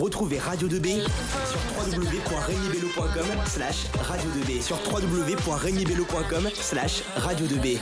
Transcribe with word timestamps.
Retrouvez 0.00 0.38
Radio 0.38 0.68
2B 0.68 1.00
sur 1.02 1.60
www.regnibello.com 1.76 3.26
slash 3.46 3.86
radio 4.00 4.30
2B 4.30 4.62
sur 4.62 4.76
www.regnibello.com 4.76 6.48
slash 6.54 7.02
radio 7.16 7.46
2B. 7.46 7.78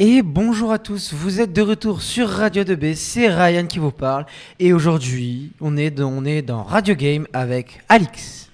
Et 0.00 0.22
bonjour 0.22 0.72
à 0.72 0.78
tous, 0.78 1.12
vous 1.12 1.40
êtes 1.40 1.52
de 1.52 1.62
retour 1.62 2.02
sur 2.02 2.28
Radio 2.28 2.64
2B, 2.64 2.94
c'est 2.94 3.28
Ryan 3.28 3.66
qui 3.66 3.78
vous 3.78 3.92
parle. 3.92 4.26
Et 4.58 4.72
aujourd'hui, 4.72 5.52
on 5.60 5.76
est 5.76 5.90
dans, 5.90 6.10
on 6.10 6.24
est 6.24 6.42
dans 6.42 6.64
Radio 6.64 6.94
Game 6.94 7.28
avec 7.32 7.80
Alix. 7.88 8.50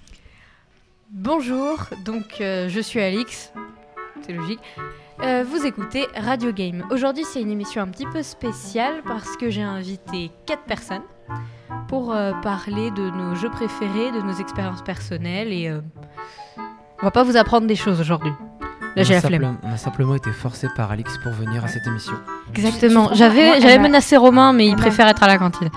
Bonjour, 1.11 1.87
donc 2.05 2.41
euh, 2.41 2.69
je 2.69 2.81
suis 2.81 3.01
Alix, 3.01 3.53
c'est 4.27 4.33
logique. 4.33 4.61
Euh, 5.23 5.45
vous 5.49 5.65
écoutez 5.67 6.07
Radio 6.17 6.53
Game. 6.53 6.85
Aujourd'hui, 6.91 7.25
c'est 7.25 7.41
une 7.41 7.51
émission 7.51 7.83
un 7.83 7.87
petit 7.89 8.07
peu 8.07 8.23
spéciale 8.23 9.03
parce 9.07 9.37
que 9.37 9.49
j'ai 9.51 9.63
invité 9.63 10.31
quatre 10.45 10.63
personnes 10.65 11.03
pour 11.89 12.13
euh, 12.15 12.33
parler 12.43 12.91
de 12.91 13.11
nos 13.11 13.35
jeux 13.35 13.49
préférés, 13.51 14.13
de 14.13 14.21
nos 14.21 14.35
expériences 14.35 14.83
personnelles 14.83 15.53
et 15.53 15.69
euh, 15.69 15.81
on 17.01 17.07
va 17.07 17.11
pas 17.11 17.23
vous 17.23 17.37
apprendre 17.37 17.67
des 17.67 17.77
choses 17.77 18.01
aujourd'hui. 18.01 18.33
Là, 18.95 19.03
j'ai 19.03 19.15
on, 19.15 19.17
la 19.17 19.25
a 19.25 19.29
flemme. 19.29 19.43
simplement- 19.43 19.59
on 19.63 19.73
a 19.73 19.77
simplement 19.79 20.15
été 20.15 20.31
forcé 20.33 20.69
par 20.77 20.91
Alix 20.91 21.17
pour 21.23 21.33
venir 21.33 21.65
à 21.65 21.69
cette 21.69 21.87
émission. 21.87 22.15
Exactement. 22.55 23.11
J'avais 23.13 23.61
j'avais 23.61 23.79
menacé 23.79 24.17
Romain, 24.17 24.53
mais 24.53 24.67
il 24.67 24.77
préfère 24.77 25.09
être 25.09 25.23
à 25.23 25.27
la 25.27 25.39
cantine. 25.39 25.71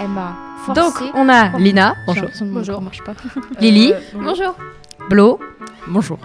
Elle 0.00 0.08
m'a 0.08 0.32
Donc, 0.74 0.94
on 1.14 1.28
a 1.28 1.56
Lina, 1.58 1.94
bonjour. 2.06 2.24
Bonjour. 2.40 2.48
Bonjour. 2.52 2.82
marche 2.82 3.02
pas. 3.04 3.14
Lily, 3.60 3.92
Bonjour. 4.14 4.54
Blo, 5.10 5.38
Bonjour. 5.86 6.18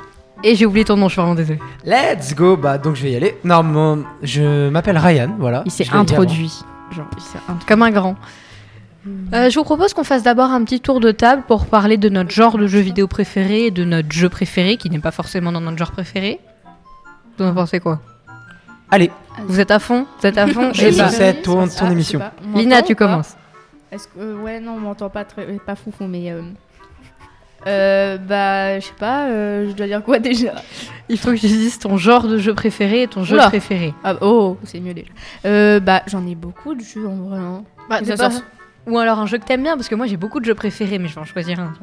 Et 0.43 0.55
j'ai 0.55 0.65
oublié 0.65 0.85
ton 0.85 0.97
nom, 0.97 1.07
je 1.07 1.13
suis 1.13 1.21
vraiment 1.21 1.35
désolée. 1.35 1.59
Let's 1.85 2.33
go 2.35 2.55
Bah 2.57 2.77
donc 2.77 2.95
je 2.95 3.03
vais 3.03 3.11
y 3.11 3.15
aller. 3.15 3.37
Non, 3.43 3.63
mon- 3.63 4.03
je 4.23 4.69
m'appelle 4.69 4.97
Ryan, 4.97 5.35
voilà. 5.39 5.63
Il 5.65 5.71
s'est 5.71 5.83
Je 5.83 5.91
l'ai 5.91 6.03
dit 6.03 6.13
avant. 6.13 6.21
introduit. 6.23 6.53
Genre, 6.91 7.05
il 7.17 7.21
s'est 7.21 7.37
introduit. 7.39 7.65
Comme 7.67 7.81
un 7.83 7.91
grand. 7.91 8.15
Euh, 9.33 9.49
je 9.49 9.57
vous 9.57 9.63
propose 9.65 9.93
qu'on 9.95 10.03
fasse 10.03 10.21
d'abord 10.23 10.51
un 10.51 10.63
petit 10.63 10.79
tour 10.79 10.99
de 10.99 11.11
table 11.11 11.41
pour 11.47 11.65
parler 11.65 11.97
de 11.97 12.07
notre 12.09 12.29
genre 12.31 12.57
de 12.57 12.67
jeu 12.67 12.79
vidéo 12.79 13.07
préféré 13.07 13.65
et 13.65 13.71
de 13.71 13.83
notre 13.83 14.11
jeu 14.11 14.29
préféré, 14.29 14.77
qui 14.77 14.89
n'est 14.91 14.99
pas 14.99 15.09
forcément 15.11 15.51
dans 15.51 15.61
notre 15.61 15.77
genre 15.77 15.91
préféré. 15.91 16.39
Vous 17.39 17.45
en 17.45 17.53
pensez 17.55 17.79
quoi? 17.79 17.99
Allez, 18.91 19.09
Vous 19.47 19.59
êtes 19.59 19.71
à 19.71 19.79
fond? 19.79 20.05
Vous 20.19 20.27
êtes 20.27 20.37
à 20.37 20.45
fond? 20.47 20.71
Je 20.73 20.85
Eh 20.87 20.91
c'est 20.91 21.41
ton, 21.41 21.67
ton 21.67 21.89
émission. 21.89 22.19
Lina, 22.53 22.81
tu 22.83 22.93
commences. 22.95 23.35
Est-ce 23.91 24.07
que 24.07 24.19
euh, 24.19 24.35
ouais 24.41 24.59
non 24.59 24.73
on 24.75 24.79
m'entend 24.79 25.09
pas 25.09 25.25
très 25.25 25.41
euh, 25.43 25.57
pas 25.65 25.75
foufou 25.75 26.05
mais 26.07 26.31
euh, 26.31 26.41
euh, 27.67 28.17
bah 28.17 28.79
je 28.79 28.85
sais 28.85 28.93
pas 28.97 29.27
euh, 29.27 29.69
je 29.69 29.73
dois 29.75 29.87
dire 29.87 30.03
quoi 30.03 30.19
déjà? 30.29 30.53
Il 31.09 31.17
faut 31.17 31.29
que 31.31 31.35
je 31.37 31.47
dise 31.47 31.77
ton 31.79 31.97
genre 31.97 32.27
de 32.27 32.37
jeu 32.37 32.53
préféré 32.53 33.03
et 33.03 33.07
ton 33.07 33.23
jeu 33.23 33.35
Oula. 33.35 33.47
préféré. 33.49 33.93
ah, 34.03 34.15
oh 34.21 34.57
c'est 34.63 34.79
mieux 34.79 34.93
déjà 34.93 35.09
euh, 35.45 35.79
bah 35.79 36.01
j'en 36.07 36.25
ai 36.25 36.35
beaucoup 36.35 36.73
de 36.75 36.81
jeux 36.81 37.07
en 37.07 37.15
vrai 37.15 37.37
hein. 37.39 37.63
Bah, 37.89 37.97
Mais 37.99 38.05
c'est 38.07 38.17
ça 38.17 38.29
pas- 38.29 38.31
sort- 38.35 38.43
Ou 38.87 38.97
alors 38.97 39.19
un 39.19 39.25
jeu 39.25 39.37
que 39.37 39.45
t'aimes 39.45 39.63
bien, 39.63 39.75
parce 39.75 39.87
que 39.89 39.95
moi 39.95 40.05
j'ai 40.07 40.17
beaucoup 40.17 40.39
de 40.39 40.45
jeux 40.45 40.55
préférés, 40.55 40.97
mais 40.99 41.07
je 41.07 41.15
vais 41.15 41.21
en 41.21 41.25
choisir 41.25 41.59
un. 41.59 41.73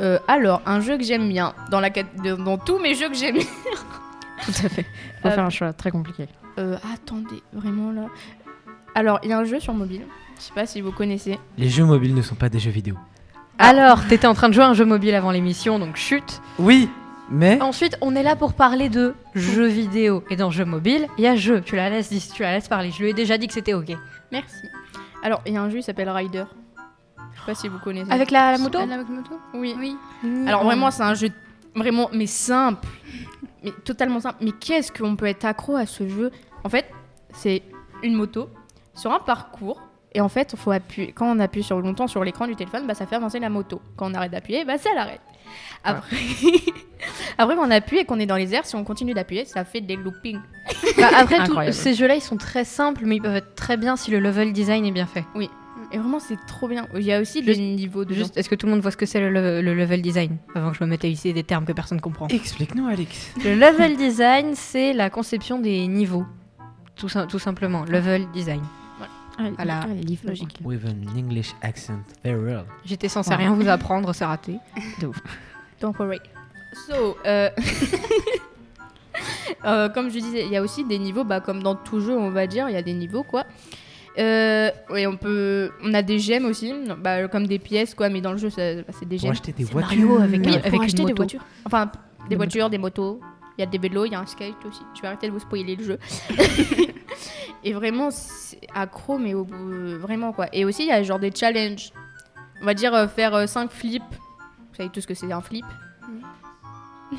Euh, 0.00 0.18
alors 0.28 0.62
un 0.66 0.80
jeu 0.80 0.96
que 0.96 1.04
j'aime 1.04 1.28
bien 1.28 1.52
dans 1.70 1.80
la 1.80 1.90
de- 1.90 2.36
dans 2.36 2.58
tous 2.58 2.78
mes 2.78 2.94
jeux 2.94 3.08
que 3.08 3.14
j'aime 3.16 3.34
bien 3.36 3.44
Tout 4.44 4.52
à 4.64 4.68
fait. 4.70 4.86
Faut 5.22 5.28
Euh, 5.28 5.30
faire 5.32 5.44
un 5.44 5.50
choix 5.50 5.72
très 5.74 5.90
compliqué. 5.90 6.26
Euh, 6.58 6.76
attendez 6.94 7.42
vraiment 7.52 7.92
là 7.92 8.06
alors 8.96 9.20
il 9.22 9.30
y 9.30 9.32
a 9.32 9.38
un 9.38 9.44
jeu 9.44 9.60
sur 9.60 9.72
mobile 9.72 10.02
je 10.36 10.42
sais 10.42 10.52
pas 10.54 10.66
si 10.66 10.80
vous 10.80 10.90
connaissez 10.90 11.38
Les 11.58 11.68
jeux 11.68 11.84
mobiles 11.84 12.14
ne 12.14 12.22
sont 12.22 12.34
pas 12.34 12.48
des 12.48 12.58
jeux 12.58 12.70
vidéo. 12.72 12.96
Alors, 13.60 14.06
t'étais 14.06 14.26
en 14.26 14.34
train 14.34 14.48
de 14.48 14.54
jouer 14.54 14.64
à 14.64 14.68
un 14.68 14.74
jeu 14.74 14.86
mobile 14.86 15.14
avant 15.14 15.30
l'émission, 15.30 15.78
donc 15.78 15.96
chute. 15.96 16.40
Oui, 16.58 16.88
mais 17.30 17.60
Ensuite, 17.60 17.96
on 18.00 18.16
est 18.16 18.22
là 18.22 18.34
pour 18.34 18.54
parler 18.54 18.88
de 18.88 19.14
jeux 19.34 19.66
vidéo. 19.66 20.24
Et 20.30 20.36
dans 20.36 20.50
jeux 20.50 20.64
mobile, 20.64 21.06
il 21.18 21.24
y 21.24 21.26
a 21.26 21.36
jeu. 21.36 21.60
Tu 21.60 21.76
la 21.76 21.90
laisses, 21.90 22.32
tu 22.32 22.42
la 22.42 22.54
laisses 22.54 22.68
parler. 22.68 22.90
Je 22.90 23.02
lui 23.02 23.10
ai 23.10 23.12
déjà 23.12 23.38
dit 23.38 23.46
que 23.46 23.52
c'était 23.52 23.74
ok. 23.74 23.92
merci 24.32 24.66
alors 25.22 25.42
il 25.44 25.52
y 25.52 25.56
a 25.58 25.62
un 25.62 25.68
jeu 25.68 25.76
qui 25.76 25.82
s'appelle 25.82 26.08
Rider 26.08 26.44
je 27.34 27.40
sais 27.40 27.46
pas 27.46 27.54
si 27.54 27.68
vous 27.68 27.78
connaissez 27.78 28.10
Avec 28.10 28.30
la, 28.30 28.52
la 28.52 28.58
moto 28.58 28.78
Ah, 28.80 28.86
la 28.86 28.96
moto? 28.96 29.38
Oui 29.52 29.74
Oui. 29.78 29.94
Alors 30.46 30.64
vraiment, 30.64 30.90
c'est 30.90 31.02
un 31.02 31.12
jeu 31.12 31.28
vraiment, 31.74 32.08
mais 32.12 32.26
simple, 32.26 32.86
mais 33.62 33.72
totalement 33.84 34.20
simple. 34.20 34.36
Mais 34.40 34.52
qu'est-ce 34.52 34.90
qu'on 34.90 35.14
peut 35.16 35.26
être 35.26 35.44
accro 35.44 35.76
à 35.76 35.84
ce 35.86 36.08
jeu? 36.08 36.30
En 36.64 36.68
fait, 36.70 36.90
c'est 37.34 37.62
une 38.02 38.14
moto 38.14 38.48
sur 38.94 39.12
un 39.12 39.20
parcours. 39.20 39.80
Et 40.12 40.20
en 40.20 40.28
fait, 40.28 40.54
faut 40.56 40.72
appuyer. 40.72 41.12
Quand 41.12 41.26
on 41.34 41.38
appuie 41.38 41.62
sur 41.62 41.80
longtemps 41.80 42.08
sur 42.08 42.24
l'écran 42.24 42.46
du 42.48 42.56
téléphone, 42.56 42.86
bah, 42.86 42.94
ça 42.94 43.06
fait 43.06 43.14
avancer 43.16 43.38
la 43.38 43.48
moto. 43.48 43.80
Quand 43.96 44.10
on 44.10 44.14
arrête 44.14 44.32
d'appuyer, 44.32 44.64
bah, 44.64 44.76
ça 44.78 44.90
l'arrête. 44.94 45.20
Après, 45.84 46.16
après 47.38 47.56
qu'on 47.56 47.70
appuie 47.70 47.98
et 47.98 48.04
qu'on 48.04 48.18
est 48.18 48.26
dans 48.26 48.36
les 48.36 48.54
airs, 48.54 48.66
si 48.66 48.76
on 48.76 48.84
continue 48.84 49.14
d'appuyer, 49.14 49.44
ça 49.44 49.64
fait 49.64 49.80
des 49.80 49.96
loopings. 49.96 50.40
Bah, 50.98 51.08
après, 51.16 51.44
tout- 51.46 51.56
ces 51.72 51.94
jeux-là, 51.94 52.16
ils 52.16 52.20
sont 52.20 52.36
très 52.36 52.64
simples, 52.64 53.02
mais 53.06 53.16
ils 53.16 53.22
peuvent 53.22 53.36
être 53.36 53.54
très 53.54 53.76
bien 53.76 53.96
si 53.96 54.10
le 54.10 54.18
level 54.20 54.52
design 54.52 54.84
est 54.84 54.90
bien 54.92 55.06
fait. 55.06 55.24
Et 55.92 55.98
vraiment, 55.98 56.20
c'est 56.20 56.36
trop 56.46 56.68
bien. 56.68 56.86
Il 56.94 57.02
y 57.02 57.12
a 57.12 57.20
aussi 57.20 57.42
des 57.42 57.56
niveaux 57.56 58.04
de 58.04 58.14
Juste, 58.14 58.36
est-ce 58.36 58.48
que 58.48 58.54
tout 58.54 58.66
le 58.66 58.72
monde 58.72 58.80
voit 58.80 58.90
ce 58.92 58.96
que 58.96 59.06
c'est 59.06 59.18
le, 59.20 59.30
le- 59.30 59.60
le 59.62 59.74
level 59.74 60.02
design? 60.02 60.36
Avant 60.54 60.70
que 60.70 60.76
je 60.76 60.84
me 60.84 60.88
mette 60.88 61.04
à 61.04 61.08
utiliser 61.08 61.32
des 61.32 61.42
termes 61.44 61.64
que 61.64 61.72
personne 61.72 62.00
comprend. 62.00 62.28
explique-nous 62.28 62.86
Alix. 62.86 63.32
Le 63.44 63.54
level 63.56 63.96
design, 63.96 64.54
c'est 64.54 64.92
la 64.92 65.08
conception 65.10 65.58
des 65.58 65.86
niveaux. 65.88 66.24
Tout 66.96 67.08
simplement. 67.08 67.84
Level 67.84 68.26
design. 68.32 68.60
À 69.58 69.64
la 69.64 69.86
livre 69.86 70.22
logique. 70.28 70.58
With 70.64 70.84
an 70.84 71.16
English 71.18 71.52
accent, 71.62 72.02
very 72.22 72.42
well. 72.42 72.64
J'étais 72.84 73.08
censée 73.08 73.30
Ouais. 73.30 73.36
rien 73.36 73.54
vous 73.54 73.68
apprendre, 73.68 74.14
c'est 74.14 74.24
raté. 74.24 74.56
Don't 75.80 75.94
worry. 75.98 76.20
So, 76.88 77.16
euh, 77.26 77.48
euh, 79.64 79.88
comme 79.88 80.08
je 80.10 80.18
disais, 80.18 80.44
il 80.46 80.52
y 80.52 80.56
a 80.56 80.62
aussi 80.62 80.84
des 80.84 80.98
niveaux, 80.98 81.24
bah, 81.24 81.40
comme 81.40 81.62
dans 81.62 81.74
tout 81.74 82.00
jeu, 82.00 82.16
on 82.16 82.30
va 82.30 82.46
dire, 82.46 82.68
il 82.68 82.74
y 82.74 82.78
a 82.78 82.82
des 82.82 82.92
niveaux, 82.92 83.22
quoi. 83.22 83.44
Euh, 84.18 84.70
oui, 84.90 85.06
on 85.06 85.16
peut, 85.16 85.70
on 85.82 85.94
a 85.94 86.02
des 86.02 86.18
gemmes 86.18 86.44
aussi, 86.44 86.72
bah, 86.98 87.28
comme 87.28 87.46
des 87.46 87.58
pièces, 87.58 87.94
quoi, 87.94 88.08
mais 88.08 88.20
dans 88.20 88.32
le 88.32 88.38
jeu, 88.38 88.48
bah, 88.48 88.92
c'est 88.98 89.08
des 89.08 89.16
Pour 89.16 89.22
gemmes. 89.22 89.30
acheter 89.32 89.52
des 89.52 89.64
voitures. 89.64 89.90
Mario 89.90 90.16
avec, 90.18 90.40
Oui, 90.44 90.54
avec 90.54 90.72
pour 90.72 90.82
acheter 90.82 91.04
des 91.04 91.12
voitures. 91.12 91.44
Enfin, 91.64 91.86
des 91.86 92.28
Des 92.30 92.36
voitures, 92.36 92.70
des 92.70 92.78
motos. 92.78 93.20
Il 93.58 93.62
y 93.62 93.64
a 93.64 93.66
des 93.66 93.78
vélos, 93.78 94.06
il 94.06 94.12
y 94.12 94.14
a 94.14 94.20
un 94.20 94.26
skate 94.26 94.54
aussi. 94.66 94.80
Je 94.96 95.02
vais 95.02 95.08
arrêter 95.08 95.26
de 95.26 95.32
vous 95.32 95.40
spoiler 95.40 95.76
le 95.76 95.84
jeu. 95.84 95.98
et 97.64 97.72
vraiment, 97.72 98.10
c'est 98.10 98.60
accro, 98.74 99.18
mais 99.18 99.34
au 99.34 99.44
bout- 99.44 99.98
vraiment 99.98 100.32
quoi. 100.32 100.46
Et 100.52 100.64
aussi, 100.64 100.82
il 100.84 100.88
y 100.88 100.92
a 100.92 101.02
genre 101.02 101.18
des 101.18 101.30
challenges. 101.34 101.90
On 102.62 102.64
va 102.66 102.74
dire 102.74 102.94
euh, 102.94 103.08
faire 103.08 103.48
5 103.48 103.70
flips. 103.70 104.02
Vous 104.02 104.76
savez 104.76 104.88
tout 104.90 105.00
ce 105.00 105.06
que 105.06 105.14
c'est 105.14 105.30
un 105.32 105.40
flip 105.40 105.64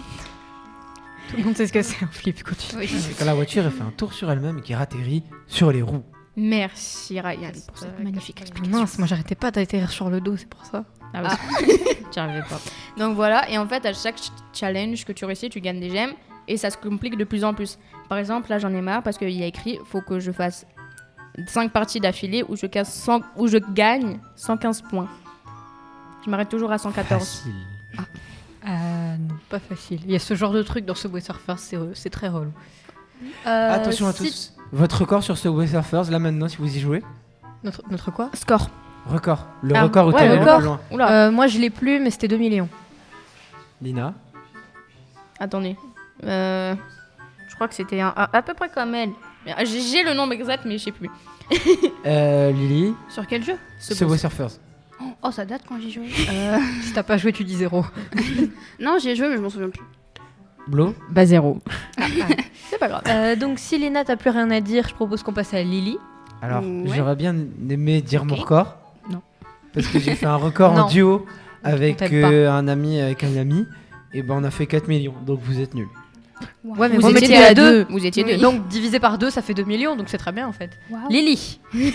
Tout 1.29 1.37
le 1.37 1.43
monde 1.43 1.55
sait 1.55 1.67
ce 1.67 1.73
que 1.73 1.81
c'est 1.81 2.03
un 2.03 2.07
flip, 2.07 2.43
continue. 2.43 2.85
C'est 2.87 3.17
quand 3.17 3.25
la 3.25 3.33
voiture 3.33 3.63
elle 3.65 3.71
fait 3.71 3.81
un 3.83 3.91
tour 3.91 4.13
sur 4.13 4.29
elle-même 4.29 4.57
et 4.57 4.61
qui 4.61 4.73
atterrit 4.73 5.23
sur 5.47 5.71
les 5.71 5.81
roues. 5.81 6.03
Merci 6.35 7.19
Ryan 7.21 7.51
pour 7.67 7.77
cette 7.77 7.89
Euh, 7.99 8.03
magnifique 8.03 8.41
explication. 8.41 8.77
Mince, 8.79 8.97
moi 8.97 9.07
j'arrêtais 9.07 9.35
pas 9.35 9.51
d'atterrir 9.51 9.89
sur 9.91 10.09
le 10.09 10.19
dos, 10.21 10.35
c'est 10.37 10.49
pour 10.49 10.65
ça. 10.65 10.83
Ah 11.13 11.23
oui. 11.61 11.73
J'y 12.11 12.19
arrivais 12.19 12.43
pas. 12.49 12.59
Donc 12.97 13.15
voilà, 13.15 13.49
et 13.49 13.57
en 13.57 13.65
fait, 13.67 13.85
à 13.85 13.93
chaque 13.93 14.17
ch- 14.17 14.31
challenge 14.53 15.05
que 15.05 15.11
tu 15.13 15.23
réussis, 15.25 15.49
tu 15.49 15.61
gagnes 15.61 15.79
des 15.79 15.89
gemmes 15.89 16.13
et 16.47 16.57
ça 16.57 16.69
se 16.69 16.77
complique 16.77 17.17
de 17.17 17.23
plus 17.23 17.43
en 17.45 17.53
plus. 17.53 17.77
Par 18.11 18.17
exemple, 18.17 18.49
là 18.49 18.59
j'en 18.59 18.73
ai 18.73 18.81
marre 18.81 19.03
parce 19.03 19.17
qu'il 19.17 19.29
y 19.29 19.41
a 19.41 19.45
écrit 19.45 19.79
faut 19.85 20.01
que 20.01 20.19
je 20.19 20.33
fasse 20.33 20.65
5 21.47 21.71
parties 21.71 22.01
d'affilée 22.01 22.43
où, 22.49 22.57
je 22.57 22.65
casse 22.65 22.93
100 22.93 23.21
où 23.37 23.47
je 23.47 23.57
gagne 23.57 24.19
115 24.35 24.81
points. 24.81 25.07
Je 26.25 26.29
m'arrête 26.29 26.49
toujours 26.49 26.73
à 26.73 26.77
114. 26.77 27.21
Facile. 27.23 27.53
Euh, 28.67 29.15
non, 29.17 29.35
pas 29.49 29.59
facile. 29.59 30.01
Il 30.03 30.11
y 30.11 30.15
a 30.17 30.19
ce 30.19 30.33
genre 30.35 30.51
de 30.51 30.61
truc 30.61 30.83
dans 30.83 30.93
Subway 30.93 31.21
Surfers, 31.21 31.57
c'est 31.93 32.09
très 32.09 32.27
relou. 32.27 32.51
Euh, 33.47 33.73
Attention 33.75 34.07
à 34.07 34.11
si- 34.11 34.23
tous. 34.25 34.53
Votre 34.73 34.99
record 34.99 35.23
sur 35.23 35.37
Subway 35.37 35.67
Surfers, 35.67 36.11
là 36.11 36.19
maintenant, 36.19 36.49
si 36.49 36.57
vous 36.57 36.75
y 36.75 36.81
jouez. 36.81 37.01
Notre, 37.63 37.81
notre 37.89 38.11
quoi? 38.11 38.29
Score. 38.33 38.69
Record. 39.07 39.47
Le 39.63 39.73
Ah, 39.73 39.83
record 39.83 40.07
où 40.07 40.11
ouais, 40.11 40.37
record. 40.37 40.57
plus 40.89 40.97
loin. 40.97 41.09
Euh, 41.09 41.31
Moi 41.31 41.47
je 41.47 41.59
l'ai 41.59 41.69
plus, 41.69 42.01
mais 42.01 42.09
c'était 42.11 42.27
2 42.27 42.35
millions. 42.37 42.67
Lina? 43.81 44.13
attendez. 45.39 45.77
Euh, 46.25 46.75
crois 47.61 47.67
que 47.67 47.75
c'était 47.75 48.01
un- 48.01 48.13
à, 48.15 48.35
à 48.35 48.41
peu 48.41 48.55
près 48.55 48.69
comme 48.69 48.95
elle. 48.95 49.11
Ah, 49.47 49.63
J'ai 49.65 49.81
j'ai 49.81 50.03
le 50.03 50.13
nombre 50.15 50.33
exact, 50.33 50.63
mais 50.65 50.79
je 50.79 50.85
sais 50.85 50.91
plus. 50.91 51.09
Euh, 52.07 52.51
Lily. 52.51 52.93
Sur 53.09 53.27
quel 53.27 53.43
jeu? 53.43 53.53
Subway 53.77 54.17
Surfers. 54.17 54.57
Oh, 55.21 55.29
ça 55.31 55.45
date 55.45 55.61
quand 55.67 55.79
j'y 55.79 55.91
joué. 55.91 56.07
Si 56.81 56.93
t'as 56.93 57.03
pas 57.03 57.17
joué, 57.17 57.31
tu 57.31 57.43
dis 57.43 57.55
zéro. 57.55 57.85
non, 58.79 58.97
j'y 58.99 59.09
ai 59.09 59.15
joué, 59.15 59.29
mais 59.29 59.35
je 59.37 59.41
m'en 59.41 59.49
souviens 59.51 59.69
plus. 59.69 59.83
Blo? 60.67 60.95
Bah, 61.11 61.25
zéro. 61.25 61.59
C'est 62.69 62.79
pas 62.79 62.87
grave. 62.87 63.03
Euh, 63.07 63.35
donc 63.35 63.59
si 63.59 63.77
Léna 63.77 64.03
t'as 64.05 64.15
plus 64.15 64.31
rien 64.31 64.49
à 64.49 64.59
dire, 64.61 64.87
je 64.89 64.95
propose 64.95 65.21
qu'on 65.21 65.33
passe 65.33 65.53
à 65.53 65.61
Lily. 65.61 65.97
Alors, 66.41 66.63
Ouais. 66.63 66.93
j'aurais 66.95 67.15
bien 67.15 67.35
aimé 67.69 68.01
dire 68.01 68.25
mon 68.25 68.33
record. 68.35 68.77
Non. 69.11 69.21
Parce 69.73 69.85
que 69.87 69.99
j'ai 69.99 70.15
fait 70.15 70.25
un 70.25 70.35
record 70.37 70.73
en 70.73 70.87
duo 70.87 71.25
avec 71.63 72.01
euh, 72.01 72.49
un 72.51 72.67
ami 72.67 72.99
avec 72.99 73.23
un 73.23 73.35
ami. 73.37 73.67
Et 74.13 74.23
ben 74.23 74.35
on 74.39 74.43
a 74.43 74.49
fait 74.51 74.65
4 74.65 74.87
millions. 74.87 75.13
Donc 75.27 75.39
vous 75.43 75.59
êtes 75.59 75.75
nuls. 75.75 75.87
Ouais, 76.63 76.89
mais 76.89 76.97
Vous 76.97 77.09
vous 77.09 77.15
étiez 77.17 77.37
à 77.37 77.53
deux. 77.53 77.85
Vous 77.89 78.05
étiez 78.05 78.23
Oui, 78.23 78.31
deux. 78.35 78.41
Donc 78.41 78.67
divisé 78.67 78.99
par 78.99 79.17
deux, 79.17 79.29
ça 79.29 79.41
fait 79.41 79.53
2 79.53 79.63
millions, 79.63 79.95
donc 79.95 80.09
c'est 80.09 80.17
très 80.17 80.31
bien 80.31 80.47
en 80.47 80.51
fait. 80.51 80.71
Lily. 81.09 81.59